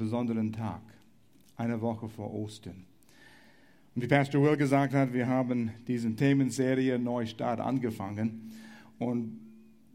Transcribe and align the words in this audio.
besonderen 0.00 0.52
Tag, 0.52 0.80
eine 1.56 1.80
Woche 1.80 2.08
vor 2.08 2.32
Ostern. 2.34 2.86
Und 3.94 4.02
wie 4.02 4.08
Pastor 4.08 4.42
Will 4.42 4.56
gesagt 4.56 4.94
hat, 4.94 5.12
wir 5.12 5.28
haben 5.28 5.70
diese 5.86 6.14
Themenserie 6.16 6.98
Neustart 6.98 7.60
angefangen. 7.60 8.50
Und 8.98 9.38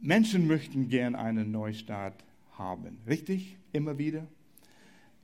Menschen 0.02 0.47
möchten 0.47 0.89
gern 0.89 1.15
einen 1.15 1.52
Neustart 1.52 2.23
haben. 2.52 2.99
Richtig? 3.07 3.57
Immer 3.73 3.97
wieder? 3.97 4.28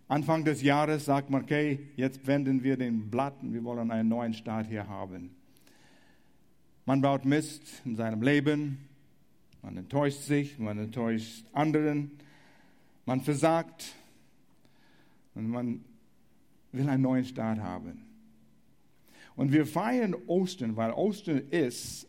Anfang 0.08 0.44
des 0.44 0.62
Jahres 0.62 1.06
sagt 1.06 1.30
man, 1.30 1.44
okay, 1.44 1.80
jetzt 1.96 2.26
wenden 2.26 2.64
wir 2.64 2.76
den 2.76 3.10
Blatt 3.10 3.36
und 3.44 3.54
wir 3.54 3.64
wollen 3.64 3.92
einen 3.92 4.10
neuen 4.10 4.34
Start 4.34 4.68
hier 4.68 4.88
haben. 4.88 5.30
Man 6.86 7.02
baut 7.02 7.24
Mist 7.24 7.62
in 7.86 7.96
seinem 7.96 8.22
Leben, 8.22 8.80
man 9.62 9.78
enttäuscht 9.78 10.24
sich, 10.24 10.58
man 10.58 10.80
enttäuscht 10.80 11.46
anderen, 11.54 12.12
man 13.06 13.22
versagt 13.22 13.96
und 15.36 15.48
man 15.48 15.84
will 16.72 16.88
einen 16.90 17.04
neuen 17.04 17.26
Start 17.26 17.60
haben. 17.60 18.06
Und 19.36 19.52
wir 19.52 19.66
feiern 19.66 20.16
Ostern, 20.28 20.76
weil 20.76 20.92
Ostern 20.92 21.40
ist 21.50 22.08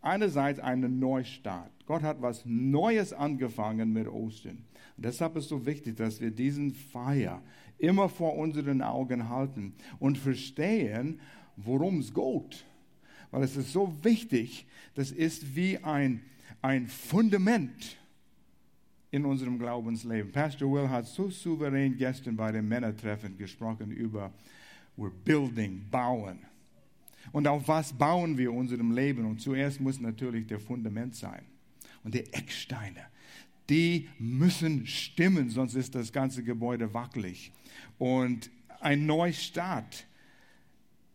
einerseits 0.00 0.58
ein 0.58 0.98
Neustart. 0.98 1.70
Gott 1.86 2.02
hat 2.02 2.20
was 2.20 2.44
Neues 2.44 3.12
angefangen 3.12 3.92
mit 3.92 4.08
Ostern. 4.08 4.64
Und 4.96 5.04
deshalb 5.04 5.36
ist 5.36 5.44
es 5.44 5.50
so 5.50 5.64
wichtig, 5.66 5.96
dass 5.96 6.20
wir 6.20 6.30
diesen 6.30 6.72
Feier 6.72 7.42
immer 7.78 8.08
vor 8.08 8.36
unseren 8.36 8.82
Augen 8.82 9.28
halten 9.28 9.74
und 9.98 10.18
verstehen, 10.18 11.20
worum 11.56 12.00
es 12.00 12.12
geht. 12.12 12.64
Weil 13.30 13.44
es 13.44 13.56
ist 13.56 13.72
so 13.72 13.92
wichtig, 14.02 14.66
das 14.94 15.10
ist 15.10 15.56
wie 15.56 15.78
ein, 15.78 16.22
ein 16.60 16.86
Fundament 16.86 17.96
in 19.12 19.26
unserem 19.26 19.58
Glaubensleben. 19.58 20.32
Pastor 20.32 20.72
Will 20.72 20.88
hat 20.88 21.06
so 21.06 21.28
souverän 21.30 21.96
gestern 21.96 22.34
bei 22.34 22.50
dem 22.50 22.66
Männertreffen 22.66 23.36
gesprochen 23.36 23.92
über 23.92 24.32
we're 24.96 25.12
building, 25.24 25.84
bauen. 25.90 26.38
Und 27.30 27.46
auf 27.46 27.68
was 27.68 27.92
bauen 27.92 28.36
wir 28.36 28.52
unserem 28.52 28.90
Leben? 28.90 29.26
Und 29.26 29.40
zuerst 29.40 29.80
muss 29.80 30.00
natürlich 30.00 30.46
der 30.46 30.58
Fundament 30.58 31.14
sein 31.14 31.42
und 32.02 32.14
die 32.14 32.24
Ecksteine. 32.32 33.06
Die 33.68 34.08
müssen 34.18 34.86
stimmen, 34.86 35.50
sonst 35.50 35.74
ist 35.74 35.94
das 35.94 36.10
ganze 36.10 36.42
Gebäude 36.42 36.92
wackelig. 36.94 37.52
Und 37.98 38.50
ein 38.80 39.04
Neustart, 39.04 40.06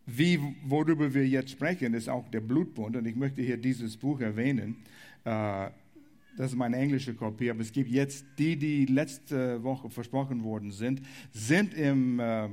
wie, 0.06 0.40
worüber 0.64 1.12
wir 1.12 1.26
jetzt 1.26 1.50
sprechen, 1.50 1.94
ist 1.94 2.08
auch 2.08 2.28
der 2.30 2.40
Blutbund. 2.40 2.96
Und 2.96 3.06
ich 3.06 3.16
möchte 3.16 3.42
hier 3.42 3.56
dieses 3.56 3.96
Buch 3.96 4.20
erwähnen. 4.20 4.76
Äh, 5.24 5.70
das 6.38 6.52
ist 6.52 6.56
meine 6.56 6.76
englische 6.76 7.14
Kopie, 7.14 7.50
aber 7.50 7.60
es 7.60 7.72
gibt 7.72 7.90
jetzt 7.90 8.24
die, 8.38 8.56
die 8.56 8.86
letzte 8.86 9.60
Woche 9.64 9.90
versprochen 9.90 10.44
worden 10.44 10.70
sind, 10.70 11.02
sind 11.32 11.74
im 11.74 12.20
äh, 12.20 12.48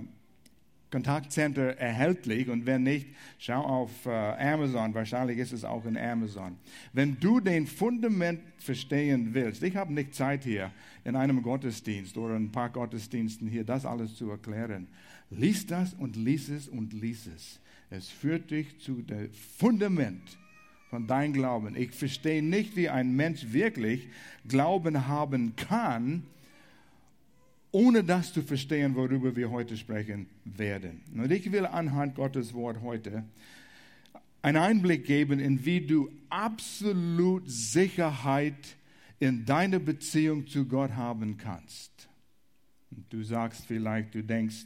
Kontaktcenter 0.89 1.77
erhältlich 1.77 2.50
und 2.50 2.66
wenn 2.66 2.81
nicht, 2.81 3.09
schau 3.38 3.61
auf 3.61 4.08
äh, 4.08 4.09
Amazon, 4.09 4.92
wahrscheinlich 4.95 5.38
ist 5.38 5.52
es 5.52 5.64
auch 5.64 5.86
in 5.86 5.97
Amazon. 5.97 6.58
Wenn 6.94 7.19
du 7.19 7.39
den 7.39 7.67
Fundament 7.67 8.39
verstehen 8.58 9.36
willst, 9.36 9.61
ich 9.61 9.75
habe 9.75 9.94
nicht 9.94 10.16
Zeit 10.16 10.45
hier 10.45 10.72
in 11.03 11.16
einem 11.16 11.44
Gottesdienst 11.44 12.17
oder 12.17 12.36
ein 12.36 12.52
paar 12.52 12.72
Gottesdiensten 12.72 13.47
hier 13.47 13.64
das 13.64 13.86
alles 13.86 14.16
zu 14.16 14.31
erklären. 14.31 14.88
Lies 15.30 15.67
das 15.67 15.94
und 15.94 16.16
lies 16.16 16.49
es 16.49 16.67
und 16.67 16.92
lies 16.92 17.27
es. 17.27 17.59
Es 17.92 18.09
führt 18.09 18.49
dich 18.49 18.80
zu 18.80 19.03
dem 19.03 19.31
Fundament 19.31 20.39
von 20.96 21.08
deinem 21.08 21.34
Glauben. 21.34 21.76
Ich 21.76 21.92
verstehe 21.92 22.42
nicht, 22.42 22.78
wie 22.78 22.88
ein 22.88 23.18
Mensch 23.18 23.52
wirklich 23.52 24.08
Glauben 24.48 25.08
haben 25.08 25.54
kann, 25.58 26.24
ohne 27.74 28.02
das 28.02 28.32
zu 28.32 28.42
verstehen, 28.42 28.96
worüber 28.96 29.36
wir 29.36 29.52
heute 29.52 29.76
sprechen 29.76 30.28
werden. 30.46 31.02
Und 31.14 31.34
ich 31.34 31.52
will 31.52 31.66
anhand 31.66 32.16
Gottes 32.16 32.54
Wort 32.54 32.82
heute 32.82 33.26
einen 34.42 34.56
Einblick 34.56 35.06
geben, 35.06 35.42
in 35.42 35.66
wie 35.66 35.82
du 35.82 36.10
absolut 36.30 37.44
Sicherheit 37.45 38.78
in 39.20 39.45
deiner 39.45 39.80
Beziehung 39.80 40.48
zu 40.48 40.66
Gott 40.66 40.92
haben 40.94 41.36
kannst. 41.36 42.08
Und 42.89 43.11
du 43.11 43.22
sagst 43.22 43.66
vielleicht, 43.66 44.16
du 44.16 44.23
denkst, 44.23 44.64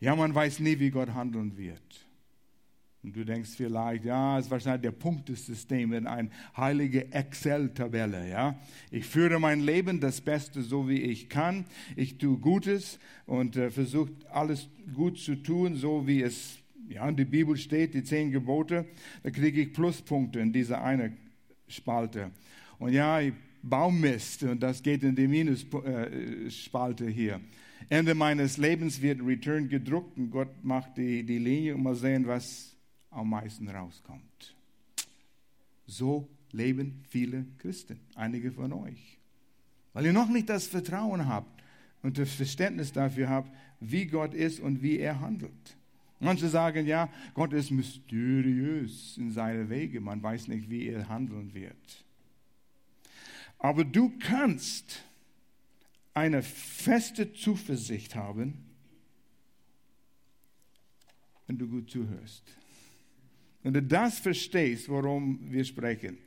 ja, 0.00 0.14
man 0.14 0.34
weiß 0.34 0.58
nie, 0.58 0.78
wie 0.78 0.90
Gott 0.90 1.14
handeln 1.14 1.56
wird. 1.56 1.80
Und 3.04 3.16
du 3.16 3.24
denkst 3.24 3.50
vielleicht, 3.56 4.04
ja, 4.04 4.38
es 4.38 4.44
ist 4.44 4.50
wahrscheinlich 4.52 4.82
der 4.82 4.92
Punktesystem 4.92 5.92
in 5.92 6.06
eine 6.06 6.30
heilige 6.56 7.10
Excel-Tabelle, 7.12 8.30
ja. 8.30 8.56
Ich 8.92 9.06
führe 9.06 9.40
mein 9.40 9.60
Leben 9.60 9.98
das 9.98 10.20
Beste 10.20 10.62
so 10.62 10.88
wie 10.88 11.00
ich 11.00 11.28
kann. 11.28 11.64
Ich 11.96 12.18
tue 12.18 12.38
Gutes 12.38 13.00
und 13.26 13.56
äh, 13.56 13.70
versuche 13.70 14.12
alles 14.30 14.68
gut 14.94 15.18
zu 15.18 15.34
tun, 15.34 15.74
so 15.74 16.06
wie 16.06 16.22
es 16.22 16.58
ja, 16.88 17.08
in 17.08 17.16
der 17.16 17.24
Bibel 17.24 17.56
steht, 17.56 17.94
die 17.94 18.04
zehn 18.04 18.30
Gebote. 18.30 18.86
Da 19.24 19.30
kriege 19.30 19.62
ich 19.62 19.72
Pluspunkte 19.72 20.38
in 20.38 20.52
dieser 20.52 20.84
eine 20.84 21.12
Spalte. 21.66 22.30
Und 22.78 22.92
ja, 22.92 23.20
ich 23.20 23.32
baue 23.62 23.92
Mist 23.92 24.44
und 24.44 24.62
das 24.62 24.82
geht 24.82 25.02
in 25.02 25.16
die 25.16 25.26
Minusspalte 25.26 27.06
äh, 27.06 27.12
hier. 27.12 27.40
Ende 27.88 28.14
meines 28.14 28.58
Lebens 28.58 29.02
wird 29.02 29.20
Return 29.26 29.68
gedruckt 29.68 30.16
und 30.16 30.30
Gott 30.30 30.62
macht 30.62 30.96
die, 30.96 31.24
die 31.24 31.38
Linie 31.38 31.74
und 31.74 31.82
mal 31.82 31.94
sehen, 31.94 32.26
was 32.26 32.71
am 33.12 33.30
meisten 33.30 33.68
rauskommt. 33.68 34.56
So 35.86 36.28
leben 36.50 37.02
viele 37.08 37.46
Christen, 37.58 38.00
einige 38.14 38.52
von 38.52 38.72
euch. 38.72 39.18
Weil 39.92 40.06
ihr 40.06 40.12
noch 40.12 40.28
nicht 40.28 40.48
das 40.48 40.66
Vertrauen 40.66 41.26
habt 41.26 41.62
und 42.02 42.18
das 42.18 42.32
Verständnis 42.32 42.92
dafür 42.92 43.28
habt, 43.28 43.50
wie 43.80 44.06
Gott 44.06 44.34
ist 44.34 44.60
und 44.60 44.82
wie 44.82 44.98
er 44.98 45.20
handelt. 45.20 45.76
Manche 46.18 46.48
sagen, 46.48 46.86
ja, 46.86 47.08
Gott 47.34 47.52
ist 47.52 47.70
mysteriös 47.70 49.16
in 49.18 49.32
seinen 49.32 49.68
Wege, 49.68 50.00
man 50.00 50.22
weiß 50.22 50.48
nicht, 50.48 50.70
wie 50.70 50.86
er 50.86 51.08
handeln 51.08 51.52
wird. 51.52 52.04
Aber 53.58 53.84
du 53.84 54.12
kannst 54.18 55.02
eine 56.14 56.42
feste 56.42 57.32
Zuversicht 57.32 58.14
haben, 58.14 58.64
wenn 61.46 61.58
du 61.58 61.66
gut 61.66 61.90
zuhörst. 61.90 62.44
Wenn 63.62 63.74
du 63.74 63.82
das 63.82 64.18
verstehst, 64.18 64.88
worum 64.88 65.38
wir 65.50 65.64
sprechen. 65.64 66.18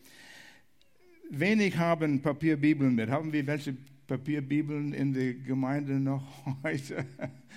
Wenig 1.30 1.78
haben 1.78 2.22
Papierbibeln 2.22 2.96
mit. 2.96 3.10
Haben 3.10 3.34
wir 3.34 3.46
welche 3.46 3.76
Papierbibeln 4.08 4.94
in 4.94 5.14
der 5.14 5.34
Gemeinde 5.34 6.00
noch 6.00 6.24
heute? 6.64 7.06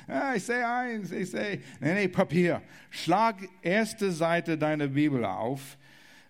ah, 0.07 0.35
ich 0.35 0.43
sehe 0.43 0.67
eins, 0.67 1.13
ich 1.13 1.31
sehe, 1.31 1.61
nee, 1.81 1.95
nee, 1.95 2.09
Papier. 2.09 2.63
Schlag 2.91 3.37
erste 3.63 4.11
Seite 4.11 4.57
deiner 4.57 4.89
Bibel 4.89 5.25
auf, 5.25 5.77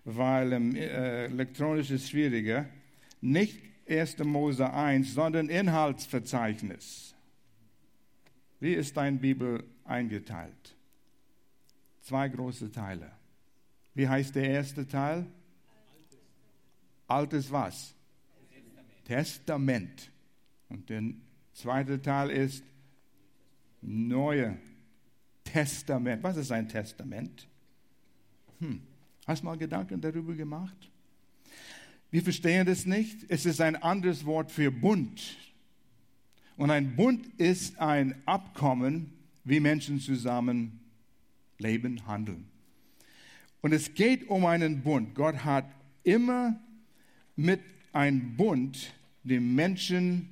weil 0.03 0.53
ähm, 0.53 0.75
äh, 0.75 1.25
elektronisch 1.25 1.89
ist 1.89 2.09
schwieriger. 2.09 2.65
Nicht 3.21 3.57
1. 3.87 4.19
Mose 4.19 4.71
1, 4.71 5.13
sondern 5.13 5.49
Inhaltsverzeichnis. 5.49 7.15
Wie 8.59 8.73
ist 8.73 8.95
deine 8.97 9.17
Bibel 9.17 9.63
eingeteilt? 9.85 10.75
Zwei 12.01 12.27
große 12.27 12.71
Teile. 12.71 13.18
Wie 13.99 14.07
heißt 14.07 14.33
der 14.33 14.49
erste 14.49 14.87
Teil? 14.87 15.25
Altes 17.05 17.51
was? 17.51 17.93
Testament. 19.03 19.03
Testament. 19.03 20.11
Und 20.69 20.89
der 20.89 21.03
zweite 21.51 22.01
Teil 22.01 22.29
ist 22.29 22.63
Neue 23.81 24.57
Testament. 25.43 26.23
Was 26.23 26.37
ist 26.37 26.49
ein 26.49 26.69
Testament? 26.69 27.45
Hm. 28.59 28.83
Hast 29.27 29.41
du 29.41 29.47
mal 29.47 29.57
Gedanken 29.57 29.99
darüber 29.99 30.33
gemacht? 30.33 30.89
Wir 32.09 32.21
verstehen 32.21 32.67
das 32.67 32.85
nicht. 32.85 33.25
Es 33.27 33.45
ist 33.45 33.59
ein 33.59 33.75
anderes 33.75 34.25
Wort 34.25 34.49
für 34.49 34.71
Bund. 34.71 35.35
Und 36.55 36.71
ein 36.71 36.95
Bund 36.95 37.25
ist 37.37 37.77
ein 37.79 38.15
Abkommen, 38.25 39.11
wie 39.43 39.59
Menschen 39.59 39.99
zusammen 39.99 40.79
leben, 41.57 42.07
handeln. 42.07 42.49
Und 43.61 43.73
es 43.73 43.93
geht 43.93 44.29
um 44.29 44.45
einen 44.45 44.81
Bund. 44.81 45.15
Gott 45.15 45.43
hat 45.43 45.65
immer 46.03 46.59
mit 47.35 47.59
einem 47.91 48.35
Bund 48.35 48.93
den 49.23 49.55
Menschen, 49.55 50.29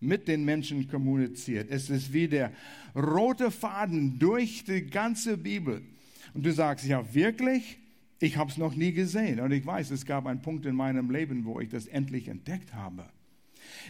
mit 0.00 0.28
den 0.28 0.44
Menschen 0.44 0.88
kommuniziert. 0.88 1.70
Es 1.70 1.88
ist 1.90 2.12
wie 2.12 2.28
der 2.28 2.52
rote 2.94 3.50
Faden 3.50 4.18
durch 4.18 4.64
die 4.64 4.86
ganze 4.86 5.38
Bibel. 5.38 5.82
Und 6.34 6.44
du 6.44 6.52
sagst, 6.52 6.86
ja 6.86 7.14
wirklich? 7.14 7.78
Ich 8.20 8.36
habe 8.36 8.50
es 8.50 8.56
noch 8.56 8.74
nie 8.74 8.92
gesehen. 8.92 9.40
Und 9.40 9.52
ich 9.52 9.64
weiß, 9.66 9.90
es 9.90 10.06
gab 10.06 10.26
einen 10.26 10.42
Punkt 10.42 10.66
in 10.66 10.76
meinem 10.76 11.10
Leben, 11.10 11.44
wo 11.44 11.60
ich 11.60 11.70
das 11.70 11.86
endlich 11.86 12.28
entdeckt 12.28 12.74
habe. 12.74 13.06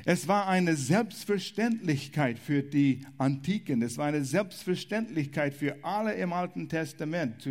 Es 0.05 0.29
war 0.29 0.49
eine 0.49 0.77
Selbstverständlichkeit 0.77 2.39
für 2.39 2.63
die 2.63 3.05
Antiken. 3.19 3.83
Es 3.83 3.99
war 3.99 4.07
eine 4.07 4.25
Selbstverständlichkeit 4.25 5.55
für 5.55 5.77
alle 5.85 6.15
im 6.15 6.33
Alten 6.33 6.69
Testament 6.69 7.47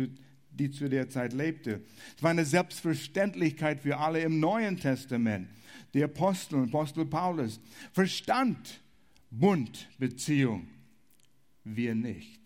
die 0.52 0.70
zu 0.70 0.88
der 0.88 1.08
Zeit 1.08 1.32
lebte. 1.32 1.82
Es 2.16 2.22
war 2.22 2.30
eine 2.30 2.44
Selbstverständlichkeit 2.44 3.80
für 3.80 3.98
alle 3.98 4.20
im 4.20 4.40
Neuen 4.40 4.78
Testament. 4.78 5.48
Der 5.94 6.06
Apostel, 6.06 6.64
Apostel 6.64 7.06
Paulus, 7.06 7.60
verstand, 7.92 8.80
Bundbeziehung. 9.30 10.68
Wir 11.64 11.94
nicht. 11.94 12.40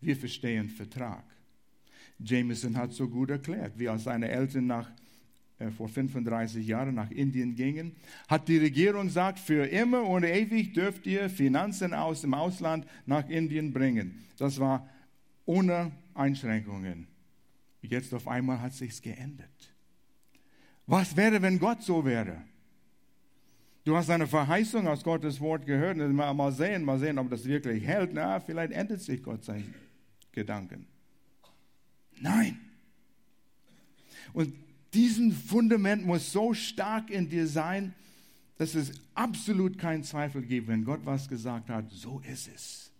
Wir 0.00 0.16
verstehen 0.16 0.68
Vertrag. 0.68 1.24
Jameson 2.18 2.76
hat 2.76 2.92
so 2.92 3.08
gut 3.08 3.30
erklärt, 3.30 3.78
wie 3.78 3.88
als 3.88 4.04
seine 4.04 4.28
Eltern 4.28 4.66
nach, 4.66 4.90
äh, 5.58 5.70
vor 5.70 5.88
35 5.88 6.66
Jahren 6.66 6.94
nach 6.94 7.10
Indien 7.10 7.54
gingen, 7.54 7.96
hat 8.28 8.48
die 8.48 8.58
Regierung 8.58 9.06
gesagt, 9.06 9.38
für 9.38 9.66
immer 9.66 10.04
und 10.04 10.24
ewig 10.24 10.74
dürft 10.74 11.06
ihr 11.06 11.30
Finanzen 11.30 11.94
aus 11.94 12.22
dem 12.22 12.34
Ausland 12.34 12.86
nach 13.06 13.28
Indien 13.28 13.72
bringen. 13.72 14.24
Das 14.38 14.58
war 14.58 14.88
ohne 15.46 15.92
Einschränkungen. 16.14 17.06
Jetzt 17.80 18.14
auf 18.14 18.28
einmal 18.28 18.60
hat 18.60 18.74
sich's 18.74 19.02
geändert. 19.02 19.48
Was 20.86 21.16
wäre, 21.16 21.42
wenn 21.42 21.58
Gott 21.58 21.82
so 21.82 22.04
wäre? 22.04 22.42
Du 23.84 23.96
hast 23.96 24.10
eine 24.10 24.28
Verheißung 24.28 24.86
aus 24.86 25.02
Gottes 25.02 25.40
Wort 25.40 25.66
gehört. 25.66 25.96
Mal 25.96 26.52
sehen, 26.52 26.84
mal 26.84 26.98
sehen, 26.98 27.18
ob 27.18 27.30
das 27.30 27.44
wirklich 27.44 27.84
hält. 27.84 28.14
Na, 28.14 28.38
vielleicht 28.38 28.72
ändert 28.72 29.00
sich 29.00 29.22
Gott 29.22 29.44
seinen 29.44 29.74
Gedanken. 30.30 30.86
Nein. 32.20 32.60
Und 34.32 34.54
diesen 34.94 35.32
Fundament 35.32 36.06
muss 36.06 36.30
so 36.30 36.54
stark 36.54 37.10
in 37.10 37.28
dir 37.28 37.48
sein, 37.48 37.94
dass 38.58 38.76
es 38.76 38.92
absolut 39.14 39.78
keinen 39.78 40.04
Zweifel 40.04 40.42
gibt, 40.42 40.68
wenn 40.68 40.84
Gott 40.84 41.00
was 41.04 41.28
gesagt 41.28 41.68
hat, 41.68 41.90
so 41.90 42.22
ist 42.30 42.48
es. 42.54 42.91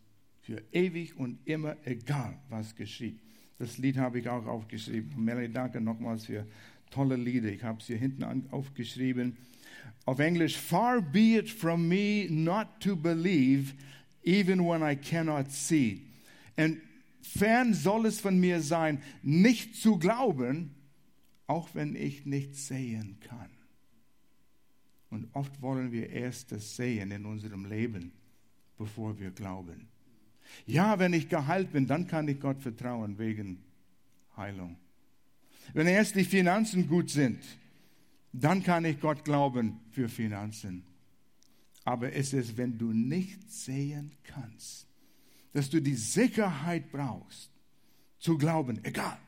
Für 0.53 0.63
ewig 0.71 1.17
und 1.17 1.39
immer, 1.47 1.79
egal 1.87 2.39
was 2.51 2.75
geschieht. 2.75 3.19
Das 3.57 3.79
Lied 3.79 3.97
habe 3.97 4.19
ich 4.19 4.29
auch 4.29 4.45
aufgeschrieben. 4.45 5.25
Melanie, 5.25 5.49
danke 5.51 5.81
nochmals 5.81 6.27
für 6.27 6.47
tolle 6.91 7.17
Lieder. 7.17 7.49
Ich 7.49 7.63
habe 7.63 7.81
es 7.81 7.87
hier 7.87 7.97
hinten 7.97 8.23
aufgeschrieben. 8.51 9.39
Auf 10.05 10.19
Englisch, 10.19 10.59
far 10.59 11.01
be 11.01 11.39
it 11.39 11.49
from 11.49 11.89
me 11.89 12.27
not 12.29 12.67
to 12.81 12.95
believe, 12.95 13.73
even 14.23 14.61
when 14.61 14.83
I 14.83 14.95
cannot 14.95 15.51
see. 15.51 16.03
Und 16.59 16.83
fern 17.23 17.73
soll 17.73 18.05
es 18.05 18.21
von 18.21 18.39
mir 18.39 18.61
sein, 18.61 19.01
nicht 19.23 19.77
zu 19.77 19.99
glauben, 19.99 20.75
auch 21.47 21.75
wenn 21.75 21.97
ich 21.97 22.27
nicht 22.27 22.57
sehen 22.57 23.17
kann. 23.21 23.49
Und 25.09 25.35
oft 25.35 25.63
wollen 25.63 25.93
wir 25.93 26.11
erst 26.11 26.53
das 26.53 26.77
Sehen 26.77 27.11
in 27.11 27.25
unserem 27.25 27.65
Leben, 27.65 28.13
bevor 28.77 29.19
wir 29.19 29.31
glauben. 29.31 29.89
Ja, 30.67 30.99
wenn 30.99 31.13
ich 31.13 31.29
geheilt 31.29 31.73
bin, 31.73 31.87
dann 31.87 32.07
kann 32.07 32.29
ich 32.29 32.41
Gott 32.41 32.61
vertrauen 32.61 33.19
wegen 33.19 33.63
Heilung. 34.37 34.77
Wenn 35.73 35.87
erst 35.87 36.17
die 36.17 36.25
Finanzen 36.25 36.89
gut 36.89 37.11
sind, 37.11 37.39
dann 38.33 38.63
kann 38.63 38.85
ich 38.85 39.01
Gott 39.01 39.25
glauben 39.25 39.81
für 39.91 40.09
Finanzen. 40.09 40.85
Aber 41.85 42.13
es 42.13 42.33
ist, 42.33 42.57
wenn 42.57 42.79
du 42.79 42.93
nicht 42.93 43.51
sehen 43.51 44.13
kannst, 44.23 44.87
dass 45.53 45.69
du 45.69 45.81
die 45.81 45.95
Sicherheit 45.95 46.91
brauchst, 46.91 47.51
zu 48.19 48.39
glauben, 48.39 48.83
egal, 48.85 49.19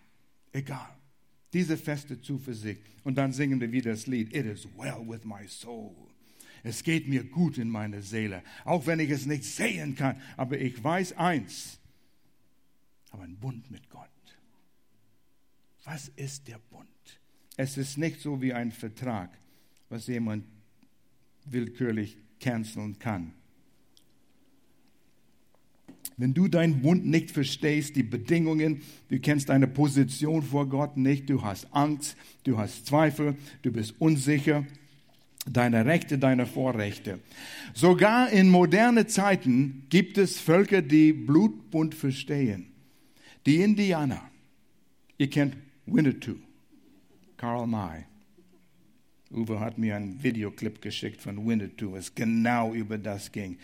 egal. 0.52 0.96
Diese 1.52 1.76
feste 1.76 2.20
Zuversicht. 2.20 2.82
Und 3.04 3.16
dann 3.16 3.32
singen 3.32 3.60
wir 3.60 3.70
wieder 3.70 3.90
das 3.90 4.06
Lied, 4.06 4.34
It 4.34 4.46
is 4.46 4.66
well 4.76 5.06
with 5.06 5.24
my 5.24 5.46
soul. 5.46 5.94
Es 6.64 6.82
geht 6.82 7.06
mir 7.06 7.24
gut 7.24 7.58
in 7.58 7.68
meiner 7.68 8.00
Seele, 8.00 8.42
auch 8.64 8.86
wenn 8.86 8.98
ich 8.98 9.10
es 9.10 9.26
nicht 9.26 9.44
sehen 9.44 9.94
kann. 9.94 10.20
Aber 10.38 10.58
ich 10.58 10.82
weiß 10.82 11.12
eins, 11.12 11.78
habe 13.12 13.24
einen 13.24 13.36
Bund 13.36 13.70
mit 13.70 13.88
Gott. 13.90 14.08
Was 15.84 16.08
ist 16.16 16.48
der 16.48 16.58
Bund? 16.70 16.88
Es 17.58 17.76
ist 17.76 17.98
nicht 17.98 18.20
so 18.20 18.40
wie 18.40 18.54
ein 18.54 18.72
Vertrag, 18.72 19.30
was 19.90 20.06
jemand 20.06 20.46
willkürlich 21.44 22.16
canceln 22.40 22.98
kann. 22.98 23.34
Wenn 26.16 26.32
du 26.32 26.48
deinen 26.48 26.80
Bund 26.80 27.04
nicht 27.04 27.30
verstehst, 27.30 27.96
die 27.96 28.02
Bedingungen, 28.04 28.82
du 29.08 29.18
kennst 29.18 29.50
deine 29.50 29.66
Position 29.66 30.42
vor 30.42 30.68
Gott 30.68 30.96
nicht, 30.96 31.28
du 31.28 31.42
hast 31.42 31.72
Angst, 31.74 32.16
du 32.44 32.56
hast 32.56 32.86
Zweifel, 32.86 33.36
du 33.62 33.70
bist 33.70 33.94
unsicher, 33.98 34.64
deine 35.46 35.84
Rechte, 35.86 36.18
deine 36.18 36.46
Vorrechte. 36.46 37.20
Sogar 37.74 38.30
in 38.30 38.48
moderne 38.48 39.06
Zeiten 39.06 39.86
gibt 39.90 40.18
es 40.18 40.40
Völker, 40.40 40.82
die 40.82 41.12
Blutbund 41.12 41.94
verstehen. 41.94 42.66
Die 43.46 43.60
Indianer. 43.60 44.22
Ihr 45.18 45.30
kennt 45.30 45.56
Winnetou, 45.86 46.36
Karl 47.36 47.66
May. 47.66 48.04
Uwe 49.30 49.60
hat 49.60 49.78
mir 49.78 49.96
einen 49.96 50.22
Videoclip 50.22 50.80
geschickt 50.80 51.20
von 51.20 51.46
Winnetou, 51.46 51.92
was 51.92 52.14
genau 52.14 52.72
über 52.72 52.98
das 52.98 53.32
ging. 53.32 53.58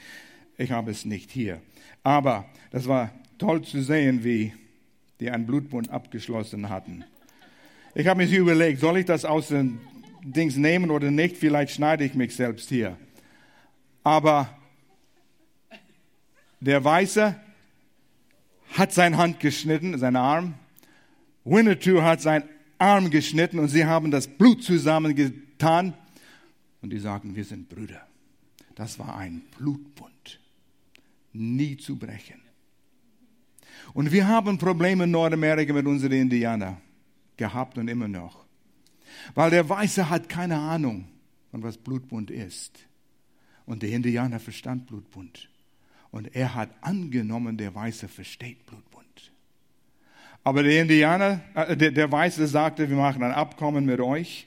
Ich 0.59 0.71
habe 0.71 0.91
es 0.91 1.05
nicht 1.05 1.31
hier. 1.31 1.61
Aber 2.03 2.47
das 2.71 2.87
war 2.87 3.13
toll 3.39 3.63
zu 3.63 3.83
sehen, 3.83 4.25
wie 4.25 4.53
die 5.21 5.31
einen 5.31 5.47
Blutbund 5.47 5.91
abgeschlossen 5.91 6.69
hatten. 6.69 7.05
Ich 7.95 8.07
habe 8.07 8.25
mir 8.25 8.39
überlegt, 8.39 8.81
soll 8.81 8.99
ich 8.99 9.07
das 9.07 9.25
aus 9.25 9.49
den 9.49 9.79
Dings 10.23 10.57
nehmen 10.57 10.91
oder 10.91 11.11
nicht. 11.11 11.37
Vielleicht 11.37 11.75
schneide 11.75 12.05
ich 12.05 12.15
mich 12.15 12.35
selbst 12.35 12.69
hier. 12.69 12.97
Aber 14.03 14.57
der 16.61 16.83
Weiße 16.85 17.37
hat 18.73 18.93
seine 18.93 19.17
Hand 19.17 19.41
geschnitten, 19.41 19.99
seinen 19.99 20.17
Arm. 20.17 20.55
Winnetou 21.45 22.03
hat 22.03 22.21
seinen 22.21 22.49
Arm 22.79 23.11
geschnitten 23.11 23.59
und 23.59 23.69
sie 23.69 23.85
haben 23.85 24.11
das 24.11 24.27
Blut 24.27 24.63
zusammengetan. 24.63 25.95
Und 26.83 26.91
die 26.91 26.99
sagten, 26.99 27.35
wir 27.35 27.45
sind 27.45 27.69
Brüder. 27.69 28.07
Das 28.75 28.99
war 28.99 29.17
ein 29.17 29.43
Blutbund. 29.59 30.41
Nie 31.33 31.77
zu 31.77 31.97
brechen. 31.97 32.41
Und 33.93 34.13
wir 34.13 34.27
haben 34.27 34.59
Probleme 34.59 35.05
in 35.05 35.11
Nordamerika 35.11 35.73
mit 35.73 35.87
unseren 35.87 36.13
Indianern 36.13 36.77
gehabt 37.37 37.79
und 37.79 37.89
immer 37.89 38.09
noch. 38.09 38.40
Weil 39.35 39.51
der 39.51 39.69
Weiße 39.69 40.09
hat 40.09 40.29
keine 40.29 40.59
Ahnung 40.59 41.09
von 41.51 41.63
was 41.63 41.77
Blutbund 41.77 42.31
ist. 42.31 42.79
Und 43.67 43.83
der 43.83 43.91
Indianer 43.91 44.41
verstand 44.41 44.87
Blutbund. 44.87 45.49
Und 46.11 46.35
er 46.35 46.55
hat 46.55 46.71
angenommen, 46.81 47.57
der 47.57 47.75
Weiße 47.75 48.09
versteht 48.09 48.67
Blutbund. 48.67 49.33
Aber 50.43 50.63
der 50.63 50.83
Indianer, 50.83 51.43
äh, 51.55 51.77
der, 51.77 51.91
der 51.93 52.11
Weiße 52.11 52.47
sagte, 52.47 52.89
wir 52.89 52.97
machen 52.97 53.23
ein 53.23 53.33
Abkommen 53.33 53.85
mit 53.85 54.01
euch. 54.01 54.47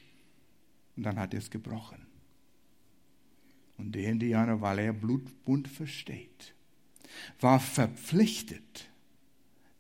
Und 0.96 1.04
dann 1.04 1.18
hat 1.20 1.34
er 1.34 1.40
es 1.40 1.50
gebrochen. 1.50 2.06
Und 3.78 3.94
der 3.94 4.10
Indianer, 4.10 4.62
weil 4.62 4.80
er 4.80 4.94
Blutbund 4.94 5.68
versteht, 5.68 6.54
war 7.40 7.60
verpflichtet, 7.60 8.90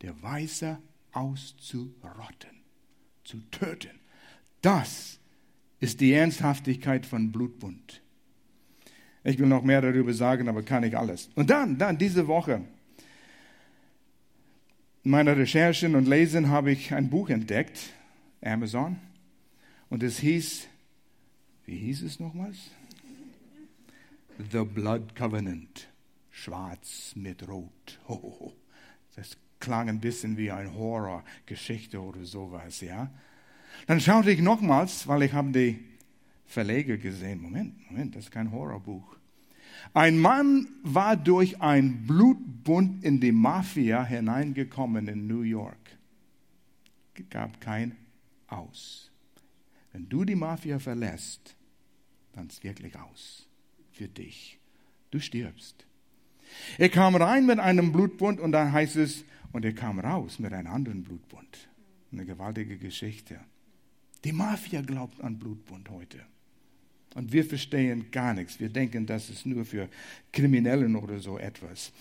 der 0.02 0.22
Weiße 0.22 0.80
auszurotten, 1.12 2.64
zu 3.24 3.40
töten. 3.52 4.00
Das 4.64 5.20
ist 5.82 6.00
die 6.00 6.14
Ernsthaftigkeit 6.14 7.06
von 7.06 7.34
Blutbund. 7.34 8.02
Ich 9.26 9.38
will 9.38 9.48
noch 9.48 9.62
mehr 9.62 9.82
darüber 9.82 10.14
sagen, 10.14 10.48
aber 10.48 10.64
kann 10.64 10.84
ich 10.84 10.98
alles. 10.98 11.30
Und 11.36 11.50
dann, 11.50 11.78
dann 11.78 11.98
diese 11.98 12.28
Woche, 12.28 12.62
in 15.04 15.12
meiner 15.12 15.36
Recherchen 15.36 15.96
und 15.96 16.08
Lesen 16.08 16.48
habe 16.50 16.72
ich 16.72 16.94
ein 16.94 17.10
Buch 17.10 17.30
entdeckt, 17.30 17.92
Amazon, 18.42 18.98
und 19.90 20.02
es 20.02 20.20
hieß, 20.20 20.68
wie 21.66 21.78
hieß 21.78 22.04
es 22.04 22.22
nochmals? 22.22 22.72
The 24.52 24.64
Blood 24.64 25.14
Covenant, 25.14 25.90
schwarz 26.32 27.14
mit 27.16 27.46
rot. 27.50 28.00
Oh, 28.08 28.54
das 29.18 29.38
klang 29.60 29.90
ein 29.90 30.00
bisschen 30.00 30.38
wie 30.38 30.52
eine 30.52 30.74
Horrorgeschichte 30.74 32.02
oder 32.02 32.24
sowas, 32.24 32.80
ja. 32.80 33.12
Dann 33.88 34.00
schaute 34.00 34.32
ich 34.32 34.42
nochmals, 34.42 35.08
weil 35.08 35.24
ich 35.24 35.34
habe 35.34 35.52
die 35.52 35.80
Verleger 36.46 36.98
gesehen. 36.98 37.42
Moment, 37.42 37.90
Moment, 37.90 38.16
das 38.16 38.26
ist 38.26 38.32
kein 38.32 38.52
Horrorbuch. 38.52 39.18
Ein 39.94 40.20
Mann 40.20 40.68
war 40.84 41.18
durch 41.18 41.62
ein 41.62 42.06
Blutbund 42.08 43.04
in 43.04 43.20
die 43.20 43.32
Mafia 43.32 44.04
hineingekommen 44.04 45.08
in 45.08 45.28
New 45.28 45.42
York. 45.42 45.78
Gab 47.30 47.60
kein 47.60 47.96
Aus. 48.48 49.12
Wenn 49.92 50.10
du 50.10 50.26
die 50.26 50.36
Mafia 50.36 50.80
verlässt, 50.80 51.56
dann 52.34 52.48
ist 52.48 52.64
wirklich 52.64 52.98
aus 52.98 53.48
für 53.92 54.08
dich. 54.08 54.60
Du 55.12 55.20
stirbst. 55.20 55.86
Er 56.78 56.90
kam 56.90 57.16
rein 57.16 57.46
mit 57.46 57.60
einem 57.60 57.92
Blutbund 57.92 58.40
und 58.40 58.52
dann 58.52 58.72
heißt 58.72 58.96
es, 58.96 59.24
und 59.52 59.64
er 59.66 59.74
kam 59.74 60.00
raus 60.00 60.40
mit 60.40 60.52
einem 60.52 60.72
anderen 60.72 61.04
Blutbund. 61.04 61.70
Eine 62.12 62.26
gewaltige 62.26 62.78
Geschichte. 62.78 63.40
Die 64.24 64.32
Mafia 64.32 64.82
glaubt 64.82 65.22
an 65.22 65.38
Blutbund 65.38 65.90
heute. 65.90 66.20
Und 67.16 67.32
wir 67.32 67.46
verstehen 67.46 68.10
gar 68.12 68.34
nichts. 68.34 68.60
Wir 68.60 68.70
denken, 68.70 69.06
das 69.06 69.30
ist 69.30 69.46
nur 69.46 69.66
für 69.66 69.88
Kriminellen 70.32 70.96
oder 70.96 71.20
so 71.20 71.38
etwas. 71.38 71.92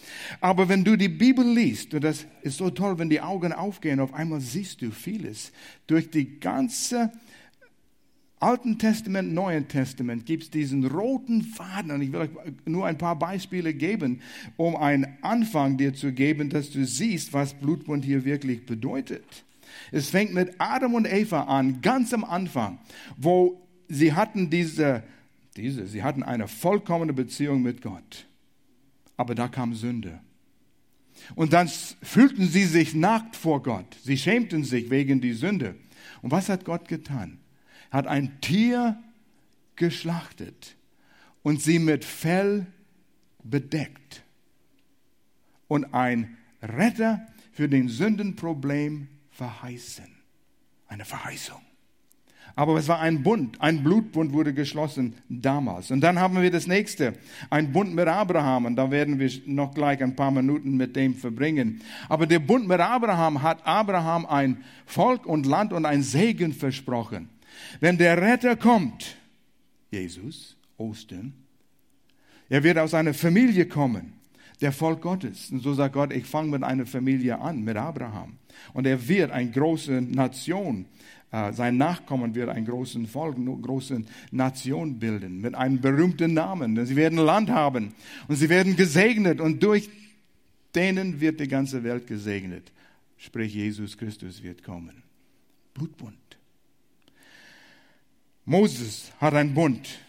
Aber 0.41 0.69
wenn 0.69 0.85
du 0.85 0.97
die 0.97 1.11
Bibel 1.11 1.47
liest, 1.47 1.93
und 1.93 2.03
das 2.03 2.27
ist 2.43 2.57
so 2.57 2.71
toll, 2.71 2.99
wenn 2.99 3.11
die 3.11 3.21
Augen 3.21 3.53
aufgehen, 3.53 4.01
auf 4.01 4.15
einmal 4.15 4.41
siehst 4.41 4.81
du 4.81 4.91
vieles. 4.91 5.53
Durch 5.87 6.11
die 6.11 6.41
ganze 6.41 7.13
Alten 8.41 8.79
Testament, 8.79 9.35
Neuen 9.35 9.69
Testament 9.69 10.25
gibt 10.25 10.45
es 10.45 10.51
diesen 10.51 10.87
roten 10.87 11.43
Faden. 11.43 11.91
Und 11.91 12.01
ich 12.01 12.11
will 12.11 12.21
euch 12.21 12.31
nur 12.65 12.87
ein 12.87 12.97
paar 12.97 13.19
Beispiele 13.19 13.75
geben, 13.75 14.23
um 14.57 14.77
einen 14.77 15.07
Anfang 15.21 15.77
dir 15.77 15.93
zu 15.93 16.13
geben, 16.13 16.49
dass 16.49 16.71
du 16.71 16.87
siehst, 16.87 17.35
was 17.35 17.53
Blutbund 17.53 18.05
hier 18.05 18.25
wirklich 18.25 18.65
bedeutet. 18.65 19.45
Es 19.91 20.11
fängt 20.11 20.35
mit 20.35 20.55
Adam 20.59 20.95
und 20.95 21.07
Eva 21.07 21.43
an, 21.43 21.81
ganz 21.83 22.13
am 22.13 22.25
Anfang, 22.25 22.79
wo 23.17 23.67
sie 23.89 24.13
hatten 24.13 24.51
diese, 24.51 25.03
diese, 25.57 25.87
sie 25.87 26.03
hatten 26.03 26.23
eine 26.23 26.49
vollkommene 26.49 27.13
Beziehung 27.13 27.63
mit 27.63 27.83
Gott. 27.83 28.27
Aber 29.17 29.35
da 29.35 29.49
kam 29.49 29.75
Sünde. 29.75 30.21
Und 31.35 31.53
dann 31.53 31.69
fühlten 32.03 32.49
sie 32.49 32.65
sich 32.65 32.95
nackt 32.95 33.37
vor 33.37 33.63
Gott. 33.63 33.97
Sie 34.03 34.17
schämten 34.17 34.65
sich 34.65 34.91
wegen 34.91 35.21
die 35.21 35.35
Sünde. 35.35 35.77
Und 36.23 36.31
was 36.31 36.49
hat 36.49 36.65
Gott 36.65 36.89
getan? 36.89 37.39
Er 37.91 37.99
hat 37.99 38.07
ein 38.07 38.41
Tier 38.41 39.03
geschlachtet 39.77 40.77
und 41.43 41.61
sie 41.61 41.79
mit 41.79 42.05
Fell 42.05 42.67
bedeckt. 43.43 44.23
Und 45.69 45.95
ein 45.95 46.37
Retter 46.63 47.27
für 47.53 47.69
den 47.69 47.89
Sündenproblem 47.89 49.09
verheißen. 49.33 50.07
Eine 50.89 51.05
Verheißung. 51.05 51.61
Aber 52.55 52.77
es 52.77 52.87
war 52.89 53.01
ein 53.01 53.23
Bund, 53.23 53.61
ein 53.61 53.83
Blutbund 53.83 54.33
wurde 54.33 54.53
geschlossen 54.53 55.15
damals. 55.29 55.91
Und 55.91 56.03
dann 56.03 56.19
haben 56.19 56.41
wir 56.41 56.51
das 56.51 56.67
nächste, 56.67 57.15
ein 57.49 57.73
Bund 57.73 57.95
mit 57.95 58.09
Abraham. 58.09 58.67
Und 58.67 58.77
da 58.77 58.91
werden 58.91 59.19
wir 59.19 59.31
noch 59.47 59.73
gleich 59.73 60.03
ein 60.03 60.17
paar 60.17 60.31
Minuten 60.31 60.77
mit 60.77 60.95
dem 60.95 61.15
verbringen. 61.15 61.81
Aber 62.09 62.27
der 62.27 62.41
Bund 62.41 62.69
mit 62.69 62.81
Abraham 62.81 63.43
hat 63.43 63.67
Abraham 63.67 64.27
ein 64.27 64.65
Volk 64.85 65.25
und 65.25 65.47
Land 65.47 65.73
und 65.73 65.87
ein 65.87 66.03
Segen 66.03 66.53
versprochen. 66.53 67.31
Wenn 67.81 67.97
der 67.97 68.21
Retter 68.21 68.57
kommt, 68.57 69.17
Jesus, 69.91 70.57
Ostern, 70.77 71.33
er 72.51 72.63
wird 72.63 72.77
aus 72.77 72.93
einer 72.93 73.15
Familie 73.15 73.67
kommen, 73.67 74.13
der 74.63 74.73
Volk 74.73 75.03
Gottes. 75.03 75.51
Und 75.51 75.63
so 75.63 75.75
sagt 75.75 75.95
Gott, 75.95 76.13
ich 76.13 76.25
fange 76.25 76.51
mit 76.51 76.63
einer 76.63 76.87
Familie 76.87 77.39
an, 77.41 77.63
mit 77.63 77.77
Abraham. 77.77 78.39
Und 78.73 78.87
er 78.87 79.07
wird 79.09 79.31
eine 79.31 79.51
große 79.51 80.01
Nation 80.01 80.87
äh, 81.33 81.53
sein 81.55 81.79
Nachkommen 81.79 82.35
wird 82.35 82.51
ein 82.51 82.67
großes 82.67 83.11
Volk, 83.11 83.37
eine 83.37 83.57
große 83.57 84.05
Nation 84.31 84.99
bilden, 84.99 85.41
mit 85.41 85.55
einem 85.55 85.81
berühmten 85.81 86.35
Namen. 86.35 86.85
Sie 86.85 86.95
werden 86.95 87.19
Land 87.19 87.49
haben 87.49 87.95
und 88.29 88.37
sie 88.37 88.51
werden 88.51 88.77
gesegnet 88.77 89.41
und 89.41 89.63
durch 89.63 89.89
denen 90.75 91.21
wird 91.21 91.41
die 91.41 91.49
ganze 91.49 91.83
Welt 91.85 92.07
gesegnet. 92.07 92.71
Sprich, 93.17 93.55
Jesus 93.55 93.97
Christus 93.97 94.43
wird 94.43 94.63
kommen. 94.63 95.03
Blutbund. 95.73 96.17
Moses 98.45 99.11
hat 99.19 99.33
einen 99.33 99.55
Bund. 99.55 100.01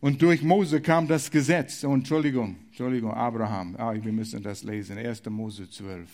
Und 0.00 0.22
durch 0.22 0.42
Mose 0.42 0.80
kam 0.80 1.06
das 1.06 1.30
Gesetz. 1.30 1.84
Oh, 1.84 1.92
Entschuldigung, 1.92 2.56
Entschuldigung, 2.68 3.12
Abraham. 3.12 3.76
Ah, 3.76 3.94
wir 3.94 4.12
müssen 4.12 4.42
das 4.42 4.62
lesen. 4.62 4.96
1. 4.96 5.24
Mose 5.26 5.68
12. 5.68 6.08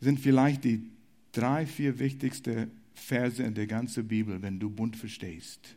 Sind 0.00 0.18
vielleicht 0.18 0.64
die 0.64 0.90
drei, 1.30 1.66
vier 1.66 1.98
wichtigste 1.98 2.68
Verse 2.94 3.42
in 3.42 3.54
der 3.54 3.66
ganzen 3.66 4.06
Bibel, 4.06 4.42
wenn 4.42 4.58
du 4.58 4.68
bunt 4.68 4.96
verstehst. 4.96 5.76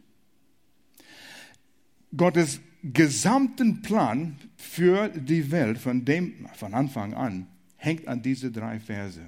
Gottes 2.16 2.60
gesamten 2.82 3.82
Plan 3.82 4.38
für 4.58 5.10
die 5.10 5.52
Welt 5.52 5.78
von, 5.78 6.06
dem, 6.06 6.48
von 6.56 6.74
Anfang 6.74 7.14
an 7.14 7.48
hängt 7.78 8.08
an 8.08 8.22
diese 8.22 8.52
drei 8.52 8.80
Verse. 8.80 9.22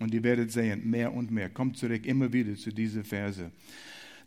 Und 0.00 0.12
ihr 0.12 0.22
werdet 0.22 0.52
sehen, 0.52 0.88
mehr 0.88 1.12
und 1.12 1.30
mehr. 1.30 1.48
Kommt 1.48 1.76
zurück 1.76 2.06
immer 2.06 2.32
wieder 2.32 2.54
zu 2.56 2.70
diesen 2.70 3.04
Verse. 3.04 3.50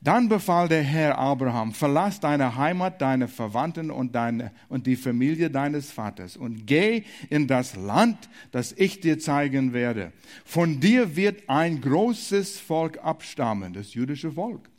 Dann 0.02 0.30
befahl 0.30 0.68
der 0.68 0.84
Herr 0.84 1.18
Abraham, 1.18 1.74
verlass 1.74 2.20
deine 2.20 2.56
Heimat, 2.56 3.02
deine 3.02 3.28
Verwandten 3.28 3.90
und, 3.90 4.14
deine, 4.14 4.52
und 4.70 4.86
die 4.86 4.96
Familie 4.96 5.50
deines 5.50 5.92
Vaters 5.92 6.38
und 6.38 6.68
geh 6.68 7.04
in 7.30 7.48
das 7.48 7.76
Land, 7.76 8.30
das 8.52 8.74
ich 8.78 9.00
dir 9.00 9.18
zeigen 9.20 9.74
werde. 9.74 10.14
Von 10.46 10.80
dir 10.80 11.16
wird 11.16 11.50
ein 11.50 11.82
großes 11.82 12.60
Volk 12.60 13.00
abstammen, 13.04 13.74
das 13.74 13.96
jüdische 13.96 14.32
Volk. 14.32 14.70